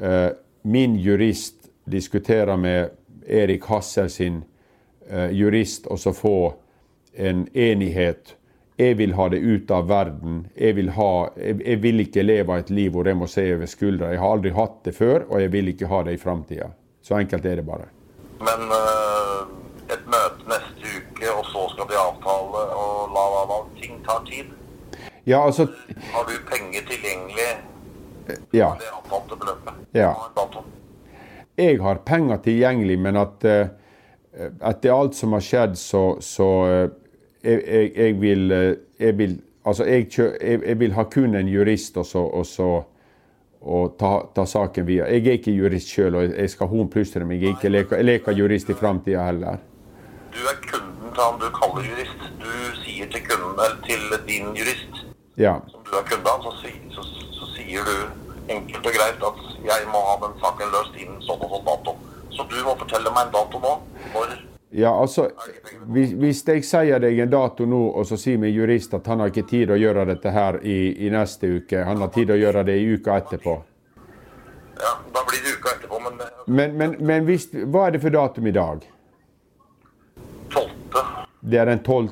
eh, 0.00 0.30
min 0.62 0.96
jurist 1.00 1.70
diskutere 1.88 2.56
med 2.56 2.90
Erik 3.28 3.64
Hassel 3.64 4.10
sin 4.10 4.42
eh, 5.08 5.30
jurist 5.32 5.86
og 5.86 5.98
så 5.98 6.12
få 6.12 6.54
en 7.16 7.46
enighet. 7.54 8.34
Jeg 8.78 8.94
vil 8.98 9.12
ha 9.18 9.24
det 9.28 9.38
ut 9.42 9.70
av 9.74 9.88
verden. 9.90 10.44
Jeg 10.54 10.76
vil, 10.76 10.90
ha, 10.94 11.10
jeg, 11.34 11.56
jeg 11.66 11.80
vil 11.82 12.02
ikke 12.04 12.22
leve 12.22 12.58
et 12.60 12.68
liv 12.70 12.92
hvor 12.94 13.08
jeg 13.10 13.18
må 13.18 13.26
se 13.26 13.42
over 13.56 13.66
skuldra. 13.66 14.12
Jeg 14.14 14.20
har 14.22 14.34
aldri 14.36 14.52
hatt 14.54 14.76
det 14.86 14.92
før, 14.94 15.24
og 15.26 15.40
jeg 15.42 15.50
vil 15.52 15.72
ikke 15.72 15.88
ha 15.90 16.02
det 16.06 16.14
i 16.14 16.20
framtida. 16.22 16.68
Så 17.02 17.16
enkelt 17.18 17.46
er 17.50 17.58
det 17.58 17.64
bare. 17.66 17.88
Men 18.38 18.70
øh, 18.76 19.40
et 19.90 20.04
møte 20.06 20.46
neste 20.52 20.92
uke, 20.94 21.32
og 21.32 21.42
så 21.50 21.64
skal 21.72 21.90
de 21.90 21.98
avtale, 21.98 22.62
og 22.84 23.16
la, 23.16 23.24
la, 23.34 23.42
la. 23.50 23.58
Ting 23.80 23.98
tar 24.06 24.22
tid. 24.28 24.54
Ja, 25.26 25.42
altså 25.44 25.66
Har 26.12 26.24
du 26.30 26.36
penger 26.46 26.86
tilgjengelig 26.88 27.48
Ja. 28.52 28.70
det 28.78 28.88
avtalte 28.94 29.36
beløpet? 29.40 29.74
Ja. 29.94 30.12
Jeg 31.58 31.80
har 31.82 31.98
penger 32.06 32.36
tilgjengelig, 32.46 32.98
men 33.02 33.16
at 33.16 33.44
uh, 33.44 33.66
etter 34.70 34.94
alt 34.94 35.18
som 35.18 35.34
har 35.34 35.42
skjedd, 35.42 35.74
så, 35.80 36.02
så 36.22 36.48
eh, 36.70 36.88
jeg, 37.44 37.62
jeg, 37.66 37.92
jeg 37.96 38.20
vil 38.20 38.52
eh, 38.52 38.76
jeg 38.98 39.18
vil, 39.18 39.40
altså 39.64 39.84
vil 40.78 40.92
ha 40.92 41.04
kun 41.04 41.34
en 41.34 41.48
jurist 41.48 41.96
og 41.96 42.06
så, 42.06 42.18
og 42.18 42.46
så 42.46 42.70
og 43.60 43.96
ta, 43.98 44.12
ta 44.34 44.44
saken 44.46 44.86
via. 44.86 45.06
Jeg 45.10 45.26
er 45.26 45.38
ikke 45.38 45.52
jurist 45.52 45.90
sjøl, 45.90 46.14
og 46.14 46.28
jeg 46.30 46.50
skal 46.50 46.70
hornplystre 46.70 47.24
meg. 47.26 47.42
Jeg, 47.42 47.50
er 47.50 47.56
ikke 47.56 47.72
leker, 47.72 47.96
jeg 47.98 48.06
leker 48.06 48.36
jurist 48.38 48.70
i 48.70 48.76
framtida 48.78 49.24
heller. 49.26 49.58
Du 50.30 50.38
er 50.46 50.60
kunden 50.62 51.10
til 51.10 51.22
han 51.24 51.40
du 51.42 51.48
kaller 51.56 51.88
jurist. 51.88 52.28
Du 52.38 52.52
sier 52.84 53.10
til 53.10 53.24
kunden, 53.26 53.58
eller 53.58 53.80
til 53.86 54.18
din 54.28 54.54
jurist, 54.54 55.04
Ja. 55.38 55.56
som 55.70 55.82
du 55.86 55.90
er 55.98 56.06
kunde 56.06 56.30
av, 56.30 56.46
så, 56.46 56.70
så, 56.94 57.02
så 57.34 57.50
sier 57.56 57.82
du 57.86 57.96
enkelt 58.48 58.86
og 58.86 58.94
greit 58.94 59.26
at 59.30 59.42
jeg 59.66 59.90
må 59.92 60.00
ha 60.06 60.14
den 60.22 60.38
saken 60.42 60.72
løst 60.74 60.94
innen 61.02 61.20
sånn 61.26 61.42
og 61.42 61.56
sånn 61.56 61.66
dato. 61.66 61.96
Så 62.34 62.46
du 62.50 62.58
må 62.64 62.76
fortelle 62.78 63.10
meg 63.10 63.26
en 63.26 63.34
dato 63.34 63.60
nå. 63.62 63.74
Når 64.14 64.38
Ja, 64.70 65.00
altså, 65.00 65.30
hvis, 65.86 66.10
hvis 66.12 66.42
jeg 66.48 66.64
sier 66.68 67.00
deg 67.00 67.18
en 67.22 67.30
dato 67.32 67.64
nå, 67.64 67.80
og 67.96 68.04
så 68.06 68.18
sier 68.20 68.40
min 68.40 68.52
jurist 68.52 68.92
at 68.98 69.06
han 69.08 69.22
har 69.22 69.32
ikke 69.32 69.46
tid 69.48 69.72
å 69.72 69.78
gjøre 69.80 70.04
dette 70.10 70.32
her 70.34 70.60
i, 70.60 71.06
i 71.06 71.08
neste 71.12 71.48
uke, 71.56 71.86
han 71.88 72.04
har 72.04 72.12
tid 72.12 72.34
å 72.34 72.36
gjøre 72.36 72.66
det 72.68 72.76
i 72.76 72.84
uka 72.92 73.16
etterpå. 73.22 73.56
Ja, 74.78 74.92
da 75.14 75.24
blir 75.30 75.40
det 75.46 75.56
uka 75.56 75.72
etterpå, 75.72 76.02
men 76.04 76.20
eh, 76.20 76.44
Men, 76.46 76.76
men, 76.76 76.96
men 77.00 77.24
hvis, 77.24 77.48
hva 77.64 77.86
er 77.86 77.96
det 77.96 78.02
for 78.04 78.12
datum 78.12 78.46
i 78.46 78.54
dag? 78.56 78.84
12. 80.52 80.70
Det 81.40 81.58
er 81.58 81.72
den 81.72 81.82
12. 81.84 82.08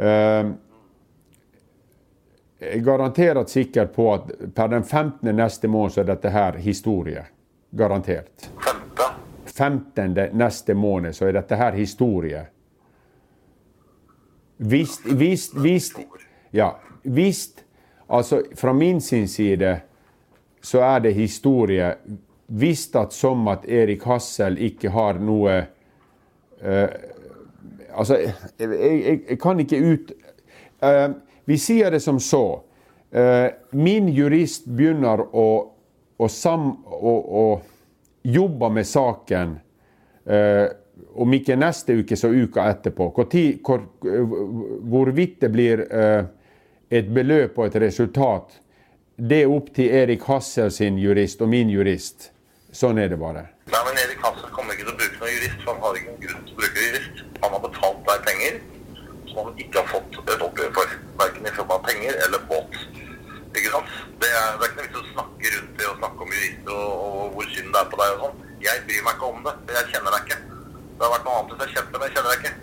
Uh, 0.00 0.54
jeg 2.60 2.78
er 2.78 2.84
garantert 2.84 3.50
sikker 3.50 3.90
på 3.90 4.06
at 4.14 4.30
per 4.54 4.68
den 4.68 4.84
15. 4.84 5.34
neste 5.34 5.68
måned 5.68 5.94
så 5.94 6.04
er 6.04 6.12
dette 6.12 6.30
her 6.30 6.58
historie. 6.62 7.26
Garantert. 7.70 8.50
5. 9.60 9.80
15. 9.94 10.14
neste 10.32 10.74
måned 10.74 11.12
så 11.12 11.28
er 11.28 11.36
dette 11.36 11.56
her 11.56 11.76
historie. 11.76 12.46
Hvis, 14.56 14.98
hvis, 15.04 15.50
hvis, 15.56 15.92
ja, 16.52 16.70
hvis 17.02 17.48
Altså, 18.10 18.42
fra 18.56 18.72
min 18.72 19.00
sin 19.00 19.28
side 19.28 19.80
så 20.62 20.80
er 20.80 20.98
det 20.98 21.14
historie. 21.14 21.94
Hvis 22.46 22.90
at 22.94 23.12
som 23.12 23.48
at 23.48 23.64
Erik 23.68 24.02
Hassel 24.04 24.58
ikke 24.58 24.90
har 24.90 25.18
noe 25.18 25.60
uh, 26.62 26.88
Altså, 27.94 28.16
jeg, 28.16 28.32
jeg, 28.58 29.20
jeg 29.28 29.38
kan 29.38 29.60
ikke 29.60 29.78
ut 29.92 30.12
uh, 30.82 31.14
Vi 31.46 31.56
sier 31.58 31.90
det 31.90 32.02
som 32.02 32.18
så. 32.20 32.60
Uh, 33.14 33.46
min 33.72 34.08
jurist 34.08 34.66
begynner 34.66 35.22
å, 35.34 35.46
å, 36.18 36.28
sam, 36.28 36.72
å, 36.86 37.14
å 37.14 37.60
jobbe 38.22 38.70
med 38.70 38.86
saken 38.86 39.58
eh, 40.26 40.66
om 41.14 41.34
ikke 41.34 41.56
neste 41.56 41.92
uke, 42.00 42.16
så 42.16 42.28
uka 42.28 42.66
etterpå. 42.70 43.10
Hvorvidt 44.90 45.40
det 45.40 45.50
blir 45.52 45.84
eh, 45.88 46.24
et 46.90 47.08
beløp 47.08 47.58
og 47.58 47.66
et 47.66 47.80
resultat, 47.82 48.60
det 49.20 49.42
er 49.44 49.52
opp 49.52 49.72
til 49.76 49.92
Erik 49.92 50.24
Hassel 50.28 50.70
sin 50.72 50.98
jurist 50.98 51.42
og 51.42 51.50
min 51.52 51.70
jurist. 51.72 52.30
Sånn 52.72 52.98
er 53.02 53.10
det 53.10 53.18
bare. 53.20 53.48
Nei, 53.70 53.80
men 53.86 53.98
Erik 54.04 54.22
Hassel 54.24 54.52
kommer 54.54 54.76
ikke 54.76 54.86
til 54.86 54.94
å 54.94 54.98
bruke 55.00 55.18
noen 55.20 55.34
jurist, 55.34 55.62
for 55.64 55.74
han 55.74 55.82
har 55.84 55.98
ingen 56.00 56.20
grunn 56.22 56.44
til 56.46 56.54
å 56.54 56.60
bruke 56.60 56.86
jurist. 56.86 57.24
Han 57.42 57.56
har 57.56 57.64
betalt 57.64 58.00
deg 58.06 58.26
penger 58.28 58.60
som 59.30 59.44
han 59.44 59.60
ikke 59.62 59.82
har 59.82 59.88
fått 59.90 60.18
et 60.22 60.44
oppgjør 60.46 60.72
for. 60.78 60.96
Verken 61.20 61.48
i 61.50 61.54
form 61.58 61.74
av 61.76 61.84
penger 61.88 62.18
eller 62.26 62.46
båt. 62.50 62.78
Ikke 63.56 63.70
sant? 63.72 63.90
Det 64.22 64.30
er, 64.30 64.48
det 64.58 64.66
er 64.66 64.70
ikke 64.70 64.78
noe 64.78 64.86
vits 64.86 65.00
å 65.00 65.12
snakke 65.14 65.52
rundt 65.56 65.72
det 65.80 65.86
og 65.90 65.98
snakke 66.00 66.24
om 66.26 66.32
jurister 66.36 66.76
og, 66.76 67.04
og 67.20 67.34
hvor 67.34 67.48
synd 67.54 67.72
det 67.74 67.80
er 67.80 67.88
på 67.92 68.00
deg 68.00 68.14
og 68.14 68.24
sånn. 68.24 68.46
Jeg 68.62 68.82
bryr 68.86 69.04
meg 69.06 69.16
ikke 69.16 69.30
om 69.32 69.44
det, 69.46 69.54
jeg 69.74 69.90
kjenner 69.94 70.16
deg 70.16 70.26
ikke. 70.26 70.40
Det 71.00 71.06
har 71.06 71.12
vært 71.14 71.26
noe 71.26 71.36
annet 71.40 71.54
hvis 71.54 71.64
jeg 71.64 71.74
kjente 71.76 71.92
deg, 71.92 72.00
men 72.00 72.06
jeg 72.06 72.16
kjenner 72.16 72.30
deg 72.30 72.44
ikke. 72.44 72.54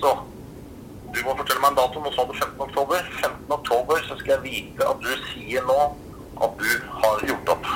Så 0.00 0.12
du 1.12 1.20
må 1.26 1.36
fortelle 1.36 1.60
meg 1.62 1.74
en 1.74 1.78
dato. 1.78 2.02
Nå 2.02 2.12
sa 2.16 2.24
du 2.26 2.32
15. 2.38 2.60
oktober. 2.66 3.08
15. 3.20 3.56
oktober 3.58 4.04
så 4.08 4.18
skal 4.22 4.34
jeg 4.34 4.44
vite 4.46 4.88
at 4.88 5.02
du 5.04 5.10
sier 5.30 5.66
nå 5.68 5.78
at 6.42 6.54
du 6.62 6.70
har 7.02 7.26
gjort 7.28 7.52
opp. 7.54 7.68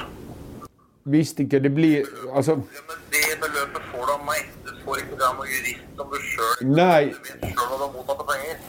Hvis 1.07 1.37
ikke 1.39 1.61
det 1.63 1.71
blir 1.75 2.09
Altså, 2.35 2.57
Ja, 2.75 2.81
men 2.89 3.05
det 3.13 3.37
beløpet 3.43 3.85
får 3.93 4.09
du 4.09 4.13
av 4.17 4.25
meg. 4.27 4.49
Du 4.67 4.73
får 4.83 5.05
ikke 5.05 5.21
det 5.21 5.29
av 5.29 5.37
noen 5.39 5.53
jurist 5.53 6.01
som 6.01 6.11
du 6.11 6.17
sjøl 6.33 6.73
Nei. 6.73 7.05
Du 7.13 7.21
vet 7.21 7.47
sjøl 7.53 7.71
du 7.71 7.85
har 7.85 7.93
mottatt 7.95 8.25
penger. 8.33 8.65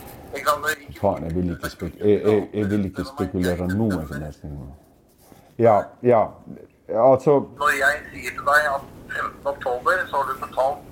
Faen, 1.02 1.24
jeg 1.28 1.36
vil 1.36 1.54
ikke, 1.54 1.70
spek 1.70 1.96
jeg, 2.00 2.22
jeg, 2.26 2.50
jeg 2.54 2.70
vil 2.72 2.86
ikke 2.90 3.06
spekulere 3.06 3.68
noe 3.74 4.02
som 4.10 4.22
helst. 4.22 4.46
Ja, 5.58 5.78
ja. 6.04 6.24
Altså 6.88 7.40
Når 7.60 7.72
jeg 7.78 8.04
sier 8.12 8.36
til 8.38 8.46
deg 8.48 8.68
at 8.72 8.84
15. 9.12 9.48
oktober 9.54 10.04
så 10.10 10.22
har 10.22 10.30
du 10.30 10.36
betalt 10.46 10.84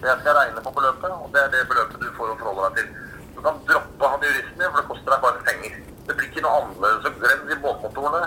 det 0.00 0.10
jeg 0.10 0.18
skal 0.20 0.36
regne 0.38 0.62
på 0.66 0.70
beløpet, 0.78 1.10
og 1.10 1.28
det 1.32 1.40
er 1.44 1.50
det 1.54 1.60
beløpet 1.70 2.00
du 2.02 2.08
får 2.16 2.32
å 2.32 2.38
forholde 2.40 2.66
deg 2.66 2.80
til. 2.80 2.88
Du 3.36 3.40
kan 3.46 3.60
droppe 3.68 4.10
han 4.12 4.26
juristen 4.26 4.58
din, 4.60 4.72
for 4.72 4.80
det 4.80 4.88
koster 4.90 5.14
deg 5.14 5.22
bare 5.24 5.44
penger. 5.48 5.78
Det 6.06 6.16
blir 6.16 6.28
ikke 6.28 6.42
noe 6.44 6.58
annerledes. 6.58 7.00
Så 7.04 7.12
glem 7.22 7.46
de 7.48 7.56
båtmotorene. 7.62 8.26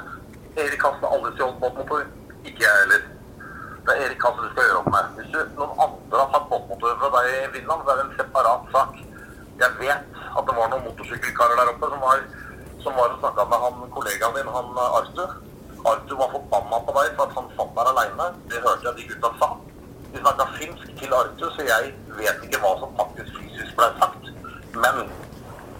Erik 0.63 0.85
Hassen 0.85 1.05
har 1.05 1.13
aldri 1.17 1.33
stjålet 1.35 1.59
båtmotor. 1.61 2.07
Ikke 2.43 2.63
jeg 2.65 2.79
heller. 2.81 3.03
Det 3.85 3.93
er 3.93 4.01
Erik 4.07 4.25
Hassen 4.25 4.47
du 4.47 4.49
skal 4.55 4.69
gjøre 4.69 4.81
opp 4.81 4.89
med. 4.95 5.11
Hvis 5.19 5.29
du, 5.35 5.39
noen 5.59 5.83
andre 5.85 6.23
har 6.23 6.31
tatt 6.33 6.49
båtmotorer 6.53 6.97
fra 7.03 7.11
deg 7.17 7.29
i 7.35 7.51
Finland, 7.57 7.85
så 7.85 7.93
er 7.93 8.01
det 8.01 8.05
en 8.07 8.17
separat 8.21 8.73
sak. 8.73 8.97
Jeg 9.57 9.71
vet 9.79 10.17
at 10.37 10.45
det 10.47 10.55
var 10.57 10.67
noen 10.69 10.83
motorsykkelkarer 10.85 11.57
der 11.57 11.71
oppe 11.71 11.87
som 11.89 12.01
var, 12.05 12.19
som 12.83 12.97
var 12.99 13.13
og 13.13 13.21
snakka 13.23 13.45
med 13.51 13.63
han 13.63 13.79
kollegaen 13.95 14.35
din, 14.37 14.51
han 14.57 14.67
eh, 14.83 14.97
Arthur. 14.99 15.31
Arthur 15.91 16.19
var 16.19 16.33
forbanna 16.35 16.81
på 16.85 16.93
deg 16.97 17.15
for 17.17 17.23
at 17.25 17.37
han 17.39 17.49
satt 17.57 17.71
der 17.77 17.89
aleine. 17.93 18.27
Det 18.51 18.61
hørte 18.65 18.85
jeg 18.87 18.99
de 18.99 19.07
gutta 19.13 19.31
sa. 19.39 19.49
De 20.13 20.21
snakka 20.21 20.47
finsk 20.59 20.93
til 21.01 21.17
Arthur, 21.21 21.49
så 21.55 21.65
jeg 21.71 21.89
vet 22.19 22.45
ikke 22.45 22.61
hva 22.61 22.75
som 22.83 22.93
faktisk 23.01 23.39
fysisk 23.39 23.73
ble 23.79 23.89
sagt. 23.97 24.29
Men 24.77 25.03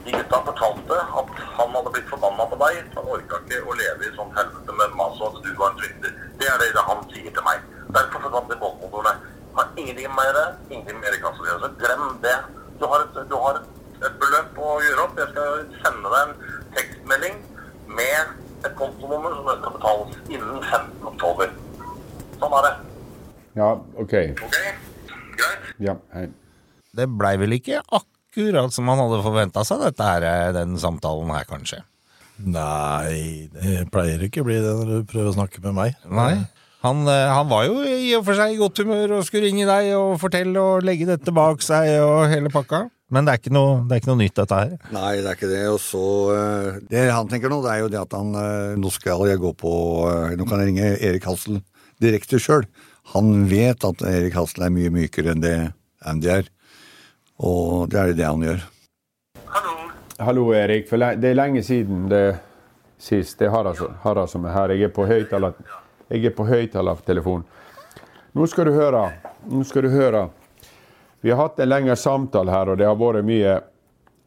de 0.08 0.18
gutta 0.18 0.42
fortalte 0.50 1.00
at 1.22 1.32
han 1.62 1.78
hadde 1.78 1.94
blitt 1.94 2.12
forbanna 2.16 2.50
på 2.50 2.62
deg. 2.66 2.84
Han 2.98 3.14
orka 3.14 3.42
ikke 3.46 3.62
å 3.62 3.80
leve 3.84 4.10
i 4.10 4.14
sånt 4.18 4.38
helvete 4.42 4.82
med 4.82 5.00
mas 5.00 5.22
og 5.22 5.38
at 5.38 5.42
du 5.46 5.54
var 5.62 5.74
en 5.74 5.82
twitter. 5.84 6.22
Det 6.42 6.50
er 6.50 6.66
det 6.66 6.90
han 6.90 7.10
sier 7.14 7.30
til 7.30 7.46
meg. 7.46 7.66
Derfor 7.94 8.26
forsvant 8.26 8.50
de 8.50 8.58
båtmotorene. 8.62 9.18
Har 9.58 9.74
ingenting 9.78 10.14
med 10.18 10.34
det, 10.38 10.48
ingenting 10.70 11.04
med 11.04 11.22
å 11.22 11.36
gjøre. 11.46 11.60
Så 11.62 11.76
glem 11.78 12.08
det. 12.26 12.40
Du 12.78 12.86
har, 12.86 13.06
et, 13.06 13.22
du 13.30 13.36
har 13.42 13.60
et, 13.60 13.70
et 14.02 14.18
beløp 14.22 14.60
å 14.62 14.74
gjøre 14.86 15.06
opp. 15.06 15.22
Jeg 15.22 15.32
skal 15.34 15.64
sende 15.84 16.12
deg 16.14 16.20
en 16.24 16.36
tekstmelding 16.78 17.40
med 17.98 18.68
et 18.68 18.76
kontonummer 18.78 19.34
som 19.38 19.48
skal 19.48 19.74
betales 19.78 20.20
innen 20.34 20.60
15. 20.62 20.92
oktober. 21.12 21.54
Sånn 22.38 22.58
er 22.60 22.68
det. 22.68 22.74
Ja, 23.58 23.72
OK. 23.98 24.16
Ok? 24.46 24.60
Greit? 25.38 25.72
Ja, 25.82 25.98
hei. 26.14 26.28
Det 26.98 27.06
blei 27.14 27.36
vel 27.42 27.58
ikke 27.58 27.82
akkurat 27.94 28.74
som 28.74 28.88
man 28.90 29.02
hadde 29.02 29.22
forventa 29.26 29.64
seg, 29.66 29.82
dette 29.86 30.06
her, 30.06 30.26
eh, 30.26 30.54
den 30.56 30.78
samtalen 30.82 31.30
her, 31.34 31.46
kanskje? 31.50 31.82
Nei, 32.38 33.50
det 33.54 33.88
pleier 33.94 34.22
ikke 34.28 34.44
å 34.44 34.48
bli 34.48 34.60
det 34.62 34.74
når 34.78 34.92
du 34.92 35.10
prøver 35.10 35.32
å 35.32 35.38
snakke 35.40 35.62
med 35.66 35.74
meg. 35.78 35.98
Nei. 36.06 36.34
Han, 36.86 37.08
eh, 37.10 37.30
han 37.34 37.48
var 37.50 37.66
jo 37.66 37.80
i 37.82 38.12
og 38.18 38.26
for 38.28 38.38
seg 38.38 38.54
i 38.54 38.60
godt 38.60 38.84
humør 38.84 39.16
og 39.18 39.26
skulle 39.26 39.50
ringe 39.50 39.66
deg 39.66 39.90
og 39.98 40.20
fortelle 40.22 40.62
og 40.62 40.86
legge 40.86 41.08
dette 41.10 41.34
bak 41.34 41.64
seg 41.66 41.90
og 42.04 42.28
hele 42.30 42.52
pakka. 42.54 42.84
Men 43.10 43.24
det 43.26 43.34
er 43.34 43.40
ikke 43.42 43.54
noe, 43.56 43.78
det 43.88 43.96
er 43.96 44.02
ikke 44.02 44.10
noe 44.12 44.20
nytt, 44.20 44.36
dette 44.36 44.58
her. 44.60 44.74
Nei, 44.92 45.14
det 45.24 45.30
er 45.32 45.38
ikke 45.40 45.50
det. 45.50 45.64
Og 45.72 45.80
så 45.82 46.04
eh, 46.36 46.78
Det 46.92 47.06
han 47.10 47.32
tenker 47.32 47.50
nå, 47.52 47.62
det 47.64 47.72
er 47.74 47.82
jo 47.86 47.90
det 47.94 48.02
at 48.02 48.14
han 48.18 48.36
eh, 48.36 48.76
Nå 48.78 48.92
skal 48.94 49.24
jeg 49.30 49.40
gå 49.42 49.54
på 49.58 49.72
Nå 50.38 50.48
kan 50.50 50.62
jeg 50.62 50.74
ringe 50.74 50.90
Erik 51.08 51.26
Hassel 51.30 51.62
direkte 52.04 52.38
sjøl. 52.42 52.68
Han 53.16 53.48
vet 53.50 53.86
at 53.88 54.04
Erik 54.06 54.36
Hassel 54.38 54.68
er 54.68 54.74
mye 54.76 54.92
mykere 54.94 55.32
enn 55.34 55.42
det 55.42 55.56
Andy 56.06 56.30
er. 56.30 56.52
Og 57.42 57.88
det 57.90 57.98
er 58.04 58.14
det 58.18 58.28
han 58.28 58.44
gjør. 58.44 58.62
Hallo. 59.56 59.74
Hallo, 60.28 60.46
Erik. 60.58 60.86
For 60.90 61.02
det 61.02 61.32
er 61.32 61.38
lenge 61.40 61.64
siden 61.66 62.06
det 62.12 62.22
sist. 63.02 63.40
Det 63.40 63.48
er 63.48 63.56
Harald 63.56 64.30
som 64.30 64.46
er 64.46 64.54
her. 64.54 64.76
Jeg 64.76 64.92
er 64.92 64.94
på 64.94 65.08
høyttaler- 65.10 65.58
Jeg 66.08 66.26
er 66.26 66.36
på 66.36 66.46
høyttalertelefon. 66.48 67.44
Nå 68.38 68.46
skal 68.48 68.70
du 68.70 68.76
høre. 68.76 69.02
Nå 69.52 69.64
skal 69.68 69.88
du 69.88 69.90
høre. 69.92 70.28
Vi 71.20 71.32
har 71.34 71.42
hatt 71.42 71.60
en 71.60 71.70
lengre 71.70 71.96
samtale 72.00 72.54
her, 72.54 72.70
og 72.72 72.78
det 72.80 72.88
har 72.88 72.96
vært 72.96 73.26
mye 73.28 73.58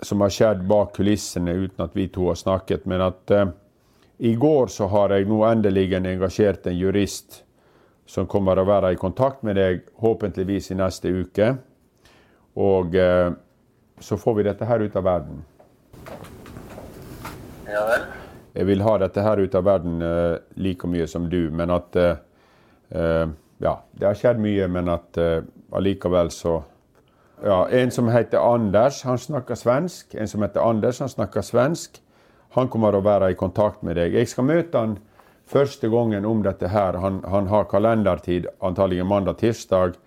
som 0.05 0.21
har 0.25 0.33
skjedd 0.35 0.65
bak 0.69 0.95
kulissene 0.97 1.55
uten 1.57 1.85
at 1.85 1.97
vi 1.97 2.09
to 2.13 2.27
har 2.29 2.37
snakket. 2.37 2.85
Men 2.91 3.05
at 3.05 3.33
uh, 3.33 3.53
i 4.19 4.35
går 4.37 4.69
så 4.73 4.89
har 4.93 5.15
jeg 5.15 5.29
nå 5.31 5.41
endelig 5.49 5.87
engasjert 5.97 6.67
en 6.67 6.77
jurist 6.77 7.43
som 8.11 8.27
kommer 8.29 8.59
å 8.59 8.67
være 8.69 8.93
i 8.93 9.01
kontakt 9.01 9.45
med 9.47 9.57
deg 9.57 9.85
håpentligvis 10.03 10.73
i 10.75 10.81
neste 10.81 11.13
uke. 11.15 11.53
Og 12.61 12.97
uh, 12.97 13.33
så 14.01 14.21
får 14.21 14.41
vi 14.41 14.49
dette 14.51 14.69
her 14.69 14.85
ut 14.85 14.97
av 14.97 15.07
verden. 15.07 15.45
Ja 17.71 17.87
vel? 17.87 18.20
Jeg 18.55 18.67
vil 18.67 18.83
ha 18.83 18.97
dette 18.99 19.23
her 19.23 19.41
ut 19.41 19.55
av 19.55 19.67
verden 19.67 20.03
uh, 20.03 20.41
like 20.59 20.89
mye 20.91 21.07
som 21.11 21.29
du, 21.31 21.51
men 21.55 21.71
at 21.75 21.97
uh, 22.01 22.17
uh, 22.97 23.31
Ja, 23.61 23.75
det 23.93 24.07
har 24.09 24.17
skjedd 24.17 24.39
mye, 24.41 24.67
men 24.73 24.89
at 24.89 25.19
allikevel 25.77 26.31
så 26.33 26.63
Ja, 27.45 27.67
en 27.69 27.91
som 27.93 28.09
heter 28.09 28.41
Anders, 28.41 29.03
han 29.05 29.19
snakker 29.21 29.55
svensk. 29.55 30.15
En 30.15 30.29
som 30.29 30.41
heter 30.41 30.65
Anders, 30.65 31.01
han 31.01 31.13
snakker 31.13 31.45
svensk. 31.45 32.01
Han 32.57 32.69
kommer 32.73 32.97
å 32.97 33.03
være 33.05 33.31
i 33.31 33.37
kontakt 33.37 33.83
med 33.85 34.01
deg. 34.01 34.17
Jeg 34.17 34.31
skal 34.33 34.49
møte 34.49 34.81
han 34.81 34.97
første 35.51 35.91
gangen 35.93 36.25
om 36.25 36.41
dette 36.43 36.71
her. 36.73 36.97
Han, 37.03 37.21
han 37.29 37.51
har 37.53 37.69
kalendertid, 37.71 38.49
antagelig 38.65 39.05
mandag-tirsdag. 39.07 39.99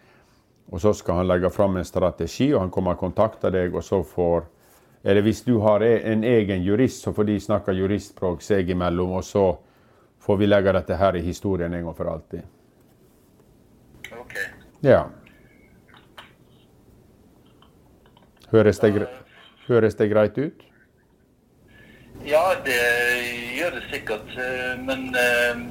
Og 0.72 0.82
så 0.82 0.94
skal 0.98 1.22
han 1.22 1.30
legge 1.30 1.52
fram 1.54 1.78
en 1.78 1.88
strategi, 1.88 2.50
og 2.54 2.64
han 2.64 2.74
kommer 2.74 2.98
å 2.98 3.02
kontakte 3.04 3.52
deg, 3.54 3.76
og 3.76 3.84
så 3.86 4.02
får 4.08 4.48
Eller 5.04 5.22
hvis 5.22 5.42
du 5.44 5.58
har 5.60 5.84
e- 5.84 6.02
en 6.12 6.24
egen 6.24 6.64
jurist, 6.64 7.04
så 7.04 7.12
får 7.14 7.24
de 7.28 7.40
snakke 7.40 7.74
juristspråk 7.76 8.42
seg 8.42 8.70
imellom, 8.72 9.12
og 9.20 9.24
så 9.28 9.58
får 10.24 10.38
vi 10.40 10.48
legge 10.48 10.72
dette 10.74 10.96
her 10.96 11.16
i 11.20 11.22
historien 11.26 11.74
en 11.74 11.84
gang 11.90 11.96
for 11.98 12.08
alltid. 12.08 12.42
Ok. 14.20 14.38
Ja. 14.82 15.02
Høres 18.54 18.80
det, 18.80 18.92
gre 18.96 19.08
Høres 19.68 19.96
det 19.96 20.10
greit 20.12 20.38
ut? 20.38 20.64
Ja, 22.28 22.44
det 22.66 22.80
gjør 23.58 23.78
det 23.78 23.84
sikkert. 23.92 24.34
eh, 24.40 24.76
Men 24.84 25.06
eh, 25.16 25.64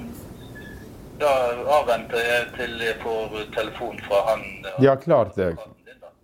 da 1.20 1.30
avventer 1.78 2.18
jeg 2.24 2.48
til 2.56 2.80
jeg 2.80 2.96
får 3.02 3.36
telefon 3.54 4.00
fra 4.08 4.22
han. 4.30 4.42
eh, 4.66 4.82
Ja, 4.84 4.96
klart 4.96 5.36
det. 5.36 5.54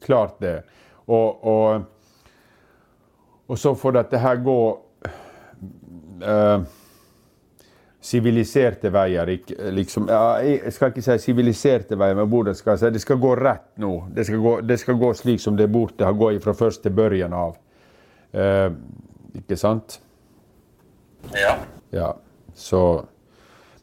Klart 0.04 0.38
det. 0.40 0.62
Og, 1.06 1.44
og, 1.44 1.84
og 3.48 3.58
så 3.58 3.72
får 3.74 3.96
dette 3.96 4.20
her 4.20 4.40
gå 4.44 4.58
eh, 6.22 6.66
siviliserte 8.00 8.90
veier. 8.92 9.30
Ikke, 9.32 9.70
liksom, 9.74 10.08
ja, 10.12 10.40
jeg 10.44 10.72
skal 10.76 10.92
ikke 10.92 11.04
si 11.04 11.16
siviliserte 11.22 11.98
veier, 11.98 12.18
men 12.18 12.28
hvordan 12.30 12.56
skal 12.56 12.74
jeg 12.74 12.82
si 12.82 12.92
det 12.96 13.02
skal 13.04 13.20
gå 13.22 13.32
rett 13.40 13.70
nå. 13.82 13.94
Det 14.14 14.26
skal 14.28 14.44
gå, 14.44 14.52
det 14.68 14.78
skal 14.82 15.00
gå 15.00 15.12
slik 15.16 15.42
som 15.42 15.56
det 15.56 15.70
borte 15.72 16.06
har 16.06 16.16
gått 16.18 16.44
fra 16.44 16.54
første 16.56 16.92
børjen 16.94 17.34
av. 17.36 17.56
Eh, 18.32 18.68
ikke 19.40 19.56
sant? 19.56 20.00
Ja. 21.34 21.56
Ja, 21.90 22.12
så 22.54 23.06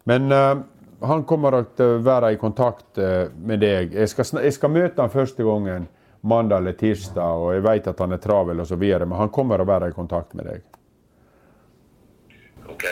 Men 0.06 0.32
eh, 0.32 0.58
han 1.01 1.23
kommer 1.25 1.58
til 1.75 1.97
å 1.97 2.01
være 2.06 2.36
i 2.36 2.38
kontakt 2.38 2.99
eh, 3.01 3.32
med 3.41 3.63
deg. 3.65 3.95
Jeg 3.97 4.10
skal, 4.12 4.43
jeg 4.45 4.54
skal 4.54 4.71
møte 4.71 5.01
han 5.01 5.13
første 5.13 5.43
gangen 5.43 5.88
mandag 6.25 6.57
eller 6.57 6.73
tirsdag, 6.79 7.38
og 7.41 7.53
jeg 7.53 7.63
vet 7.65 7.88
at 7.91 8.01
han 8.01 8.15
er 8.15 8.21
travel 8.23 8.63
osv., 8.63 8.81
men 8.81 9.17
han 9.19 9.31
kommer 9.33 9.61
å 9.61 9.67
være 9.69 9.91
i 9.91 9.95
kontakt 9.95 10.33
med 10.33 10.49
deg. 10.49 10.65
Ok. 12.71 12.85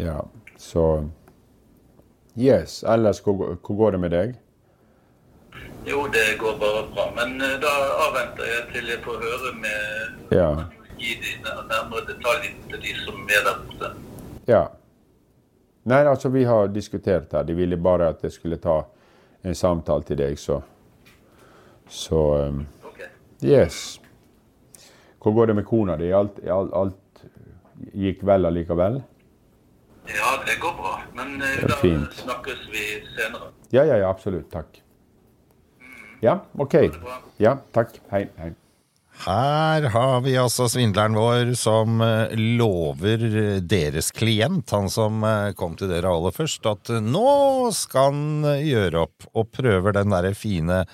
Ja, 0.00 0.20
så 0.58 0.86
Yes. 2.40 2.82
Ellers, 2.82 3.20
hvor, 3.20 3.58
hvor 3.66 3.76
går 3.76 3.90
det 3.90 3.98
med 3.98 4.10
deg? 4.10 4.34
Jo, 5.84 6.06
det 6.12 6.38
går 6.38 6.58
bare 6.60 6.84
bra. 6.94 7.06
Men 7.16 7.40
eh, 7.40 7.56
da 7.60 7.72
avventer 8.06 8.46
jeg 8.46 8.66
til 8.72 8.90
jeg 8.92 9.02
får 9.04 9.24
høre 9.24 9.54
med 9.60 10.36
Ja. 10.36 10.50
Gi 11.00 11.16
de 11.20 11.32
nærmere 11.42 12.04
detaljene 12.06 12.68
til 12.70 12.82
de 12.84 12.94
som 13.04 13.22
er 13.24 13.44
der 13.46 13.60
borte. 13.66 13.90
Ja. 14.48 14.66
Nei, 15.84 16.04
altså, 16.04 16.28
vi 16.28 16.44
har 16.44 16.68
diskutert 16.68 17.32
her. 17.32 17.42
De 17.42 17.56
ville 17.56 17.76
bare 17.76 18.10
at 18.12 18.22
jeg 18.22 18.32
skulle 18.32 18.60
ta 18.60 18.82
en 19.44 19.54
samtale 19.54 20.04
til 20.04 20.18
deg, 20.20 20.38
så 20.38 20.62
Så 21.88 22.18
um. 22.48 22.66
Yes. 23.42 24.00
Hvor 25.20 25.32
går 25.36 25.46
det 25.46 25.54
med 25.60 25.66
kona 25.68 25.96
di? 26.00 26.12
Alt, 26.16 26.40
alt, 26.48 26.72
alt 26.76 27.24
gikk 27.96 28.22
vel 28.26 28.48
allikevel? 28.48 29.00
Ja, 30.08 30.30
det 30.46 30.56
går 30.60 30.76
bra. 30.76 30.94
Men 31.16 31.36
eh, 31.42 31.66
da 31.68 31.76
snakkes 32.22 32.64
vi 32.72 32.86
senere. 33.16 33.52
Ja, 33.70 33.84
ja, 33.84 34.00
ja, 34.00 34.08
absolutt. 34.10 34.50
Takk. 34.52 34.80
Ja, 36.20 36.40
OK. 36.60 36.74
Ja, 37.40 37.58
takk. 37.72 38.00
Hei. 38.12 38.26
hei. 38.40 38.52
Her 39.20 39.84
har 39.92 40.22
vi 40.24 40.32
altså 40.40 40.64
svindleren 40.72 41.16
vår 41.16 41.52
som 41.60 42.00
eh, 42.04 42.32
lover 42.60 43.24
eh, 43.28 43.60
deres 43.60 44.10
klient, 44.16 44.72
han 44.72 44.88
som 44.92 45.24
kom 45.56 45.76
til 45.80 45.92
dere 45.92 46.12
aller 46.12 46.34
først, 46.34 46.66
at 46.68 46.92
nå 47.04 47.70
skal 47.76 48.12
han 48.12 48.60
gjøre 48.64 49.04
opp 49.04 49.30
og 49.34 49.52
prøver 49.52 50.00
den 50.00 50.12
derre 50.16 50.34
fine 50.36 50.84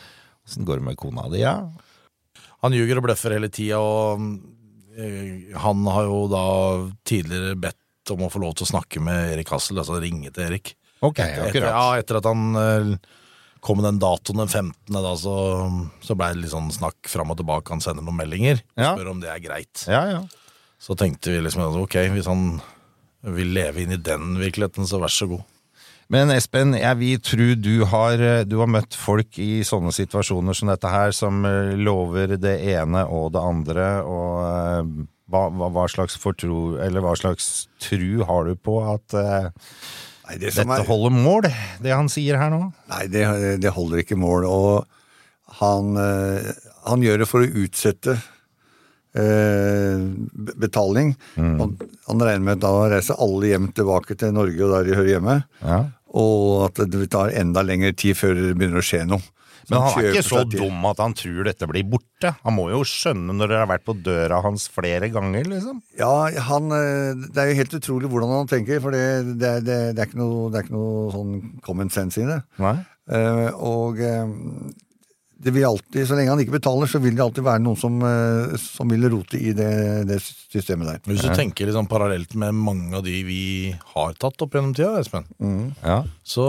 Åssen 0.46 0.62
går 0.62 0.78
det 0.78 0.84
med 0.86 0.98
kona 1.00 1.24
di, 1.26 1.40
ja? 1.42 1.56
Han 2.66 2.74
ljuger 2.76 2.98
og 3.00 3.06
bløffer 3.08 3.36
hele 3.36 3.48
tida, 3.54 3.78
og 3.78 4.26
eh, 4.98 5.52
han 5.62 5.84
har 5.92 6.08
jo 6.08 6.22
da 6.32 6.44
tidligere 7.06 7.56
bedt 7.66 8.12
om 8.14 8.26
å 8.26 8.30
få 8.32 8.42
lov 8.42 8.56
til 8.58 8.66
å 8.68 8.72
snakke 8.74 9.00
med 9.02 9.32
Erik 9.36 9.50
Hassel, 9.54 9.78
altså 9.82 9.98
ringe 10.02 10.30
til 10.34 10.46
Erik. 10.50 10.74
Ok, 11.04 11.18
Etter, 11.20 11.48
akkurat. 11.50 11.70
ja, 11.74 11.86
etter 12.00 12.18
at 12.20 12.28
han 12.30 12.44
eh, 12.60 12.92
kom 13.66 13.80
med 13.80 13.88
den 13.88 13.98
datoen 14.02 14.40
den 14.44 14.48
15., 14.52 14.94
da, 14.94 15.12
så, 15.18 15.34
så 16.06 16.14
ble 16.18 16.28
det 16.34 16.44
litt 16.44 16.52
sånn 16.54 16.70
snakk 16.74 17.10
fram 17.10 17.32
og 17.34 17.38
tilbake. 17.40 17.72
Han 17.74 17.82
sender 17.84 18.06
noen 18.06 18.18
meldinger 18.20 18.62
Ja. 18.78 18.92
spør 18.94 19.10
om 19.12 19.20
det 19.22 19.32
er 19.32 19.42
greit. 19.44 19.82
Ja, 19.90 20.04
ja. 20.12 20.22
Så 20.78 20.94
tenkte 20.98 21.32
vi 21.34 21.42
liksom 21.42 21.64
ok, 21.82 21.96
hvis 22.14 22.28
han 22.30 22.46
vil 23.36 23.54
leve 23.56 23.82
inn 23.82 23.94
i 23.96 24.00
den 24.00 24.36
virkeligheten, 24.38 24.86
så 24.86 25.00
vær 25.02 25.10
så 25.12 25.26
god. 25.30 25.42
Men 26.12 26.30
Espen, 26.30 26.74
jeg 26.78 26.98
vil 27.00 27.18
tro 27.24 27.46
du 27.58 27.84
har, 27.90 28.20
eh, 28.22 28.44
du 28.46 28.58
har 28.60 28.68
møtt 28.70 28.94
folk 28.94 29.38
i 29.42 29.64
sånne 29.66 29.90
situasjoner 29.94 30.54
som 30.54 30.70
dette 30.70 30.90
her, 30.92 31.10
som 31.16 31.40
eh, 31.48 31.72
lover 31.74 32.36
det 32.38 32.56
ene 32.76 33.02
og 33.10 33.32
det 33.34 33.42
andre, 33.42 33.86
og 34.06 34.44
eh, 34.46 35.06
hva, 35.34 35.48
hva, 35.50 35.86
slags 35.90 36.14
fortro, 36.22 36.76
eller 36.78 37.02
hva 37.02 37.16
slags 37.18 37.66
tru 37.82 38.22
har 38.28 38.46
du 38.46 38.54
på 38.54 38.76
at 38.86 39.16
Nei, 39.16 40.36
det 40.38 40.52
dette 40.54 40.62
er- 40.62 40.86
holder 40.86 41.10
mål, 41.14 41.48
det 41.82 41.90
han 41.94 42.06
sier 42.10 42.38
her 42.38 42.54
nå? 42.54 42.68
Nei, 42.92 43.02
det, 43.10 43.26
det 43.62 43.74
holder 43.74 44.04
ikke 44.04 44.18
mål. 44.18 44.46
Og 44.46 44.86
han, 45.58 45.90
han 46.86 47.02
gjør 47.02 47.22
det 47.22 47.28
for 47.30 47.42
å 47.42 47.50
utsette 47.64 48.14
eh, 49.18 49.98
betaling. 49.98 50.56
betaling. 50.62 51.12
Han, 51.60 51.76
han 52.06 52.24
regner 52.26 52.46
med 52.52 52.62
da 52.62 52.72
reiser 52.94 53.18
alle 53.22 53.50
hjem 53.52 53.70
tilbake 53.74 54.14
til 54.18 54.34
Norge 54.34 54.62
og 54.66 54.74
der 54.76 54.88
de 54.90 54.98
hører 54.98 55.12
hjemme. 55.16 55.36
Ja. 55.62 55.78
Og 56.16 56.68
at 56.70 56.84
det 56.90 57.10
tar 57.12 57.34
enda 57.36 57.64
lengre 57.66 57.92
tid 57.96 58.16
før 58.16 58.36
det 58.38 58.54
begynner 58.56 58.80
å 58.80 58.86
skje 58.86 59.04
noe. 59.08 59.24
Men 59.66 59.82
han 59.82 59.98
er 59.98 60.12
ikke 60.12 60.22
så 60.22 60.42
dum 60.46 60.84
at 60.86 61.00
han 61.02 61.14
tror 61.16 61.48
dette 61.48 61.66
blir 61.66 61.86
borte. 61.90 62.30
Han 62.44 62.54
må 62.54 62.68
jo 62.70 62.84
skjønne 62.86 63.34
når 63.34 63.50
dere 63.50 63.62
har 63.64 63.70
vært 63.72 63.86
på 63.88 63.96
døra 63.98 64.38
hans 64.44 64.68
flere 64.70 65.08
ganger, 65.10 65.48
liksom. 65.50 65.80
Ja, 65.98 66.28
han, 66.48 66.70
eh, 66.74 67.24
det 67.34 67.42
er 67.42 67.50
jo 67.50 67.58
helt 67.62 67.74
utrolig 67.80 68.10
hvordan 68.12 68.34
han 68.36 68.50
tenker, 68.50 68.78
for 68.84 68.94
det, 68.94 69.02
det, 69.34 69.52
det, 69.66 69.78
det, 69.96 70.04
er, 70.04 70.06
ikke 70.06 70.20
noe, 70.22 70.46
det 70.52 70.60
er 70.60 70.68
ikke 70.68 70.76
noe 70.76 71.08
sånn 71.14 71.34
common 71.66 71.90
sense 71.94 72.22
i 72.22 72.28
det. 72.28 72.38
Nei? 72.62 72.76
Uh, 73.06 73.50
og 73.62 74.00
eh, 74.02 74.30
det 75.46 75.52
vil 75.54 75.64
alltid, 75.68 76.02
så 76.08 76.16
lenge 76.18 76.32
han 76.34 76.40
ikke 76.42 76.56
betaler, 76.56 76.88
så 76.90 76.98
vil 77.02 77.14
det 77.14 77.22
alltid 77.22 77.44
være 77.46 77.62
noen 77.62 77.78
som, 77.78 77.96
eh, 78.02 78.56
som 78.58 78.90
vil 78.90 79.06
rote 79.12 79.38
i 79.38 79.52
det, 79.54 79.70
det 80.10 80.18
systemet 80.24 80.88
der. 80.90 80.98
Hvis 81.06 81.22
du 81.22 81.30
tenker 81.38 81.68
liksom 81.70 81.86
parallelt 81.90 82.34
med 82.38 82.56
mange 82.58 82.98
av 82.98 83.04
de 83.06 83.14
vi 83.28 83.38
har 83.94 84.16
tatt 84.18 84.42
opp 84.42 84.56
gjennom 84.58 84.74
tida, 84.76 84.96
Espen, 85.00 85.28
Ja. 85.84 86.00
så 86.26 86.46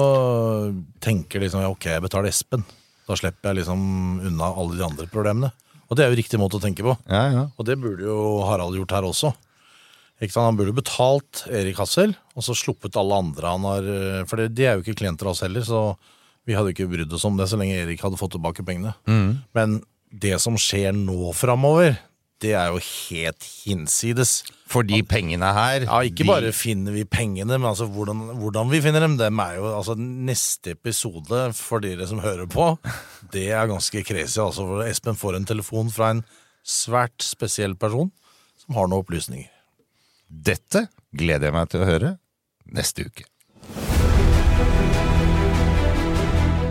tenker 1.03 1.43
liksom 1.45 1.61
ja, 1.61 1.69
ok, 1.69 1.89
jeg 1.93 2.05
betaler 2.07 2.31
Espen. 2.33 2.65
Da 3.07 3.15
slipper 3.15 3.53
jeg 3.53 3.61
liksom 3.61 3.79
unna 4.27 4.49
alle 4.51 4.75
de 4.79 4.83
andre 4.89 5.07
problemene. 5.11 5.53
Og 5.87 5.95
det 5.95 6.03
er 6.03 6.11
jo 6.11 6.17
riktig 6.19 6.39
måte 6.41 6.57
å 6.59 6.63
tenke 6.63 6.83
på. 6.83 6.97
Ja, 7.07 7.21
ja. 7.31 7.43
Og 7.55 7.63
det 7.69 7.77
burde 7.79 8.03
jo 8.03 8.41
Harald 8.43 8.75
gjort 8.75 8.91
her 8.97 9.05
også. 9.07 9.31
Ikke 10.19 10.33
sant? 10.33 10.49
Han 10.49 10.57
burde 10.59 10.73
betalt 10.75 11.45
Erik 11.53 11.77
Hassel, 11.79 12.15
og 12.35 12.43
så 12.43 12.55
sluppet 12.57 12.97
alle 12.99 13.21
andre 13.21 13.53
han 13.53 13.67
har 13.69 13.87
eh, 13.93 14.23
For 14.27 14.41
det, 14.41 14.49
de 14.57 14.65
er 14.67 14.75
jo 14.75 14.83
ikke 14.83 14.97
klienter 14.99 15.29
av 15.29 15.35
oss 15.37 15.45
heller, 15.45 15.63
så 15.63 15.93
vi 16.47 16.55
hadde 16.57 16.71
ikke 16.73 16.87
brydd 16.89 17.11
oss 17.13 17.25
om 17.27 17.37
det 17.37 17.49
så 17.51 17.57
lenge 17.59 17.75
Erik 17.83 18.01
hadde 18.05 18.17
fått 18.19 18.31
tilbake 18.37 18.63
pengene. 18.65 18.93
Men 19.53 19.81
det 20.09 20.37
som 20.41 20.55
skjer 20.55 20.95
nå 20.95 21.33
framover, 21.35 21.97
det 22.39 22.51
er 22.53 22.69
jo 22.69 22.77
helt 22.79 23.43
hinsides. 23.65 24.43
For 24.69 24.85
de 24.85 24.99
pengene 25.03 25.47
her 25.55 25.85
Ja, 25.87 25.99
ikke 26.05 26.21
de- 26.23 26.27
bare 26.29 26.51
finner 26.53 26.93
vi 26.93 27.03
pengene, 27.03 27.57
men 27.57 27.65
altså 27.69 27.87
hvordan, 27.89 28.37
hvordan 28.39 28.69
vi 28.69 28.79
finner 28.83 29.01
dem. 29.01 29.17
Dem 29.17 29.39
er 29.39 29.55
jo, 29.57 29.63
altså 29.75 29.95
Neste 29.97 30.71
episode, 30.75 31.53
for 31.57 31.79
dere 31.83 32.05
som 32.07 32.19
hører 32.21 32.45
på, 32.47 32.77
det 33.33 33.47
er 33.51 33.67
ganske 33.71 34.03
crazy. 34.05 34.39
altså 34.39 34.67
for 34.67 34.83
Espen 34.85 35.15
får 35.17 35.35
en 35.39 35.45
telefon 35.49 35.89
fra 35.91 36.11
en 36.13 36.23
svært 36.67 37.23
spesiell 37.23 37.75
person 37.75 38.11
som 38.63 38.75
har 38.75 38.87
noen 38.87 39.01
opplysninger. 39.03 39.49
Dette 40.29 40.87
gleder 41.15 41.47
jeg 41.47 41.53
meg 41.55 41.69
til 41.71 41.81
å 41.81 41.87
høre 41.89 42.13
neste 42.75 43.05
uke. 43.07 43.23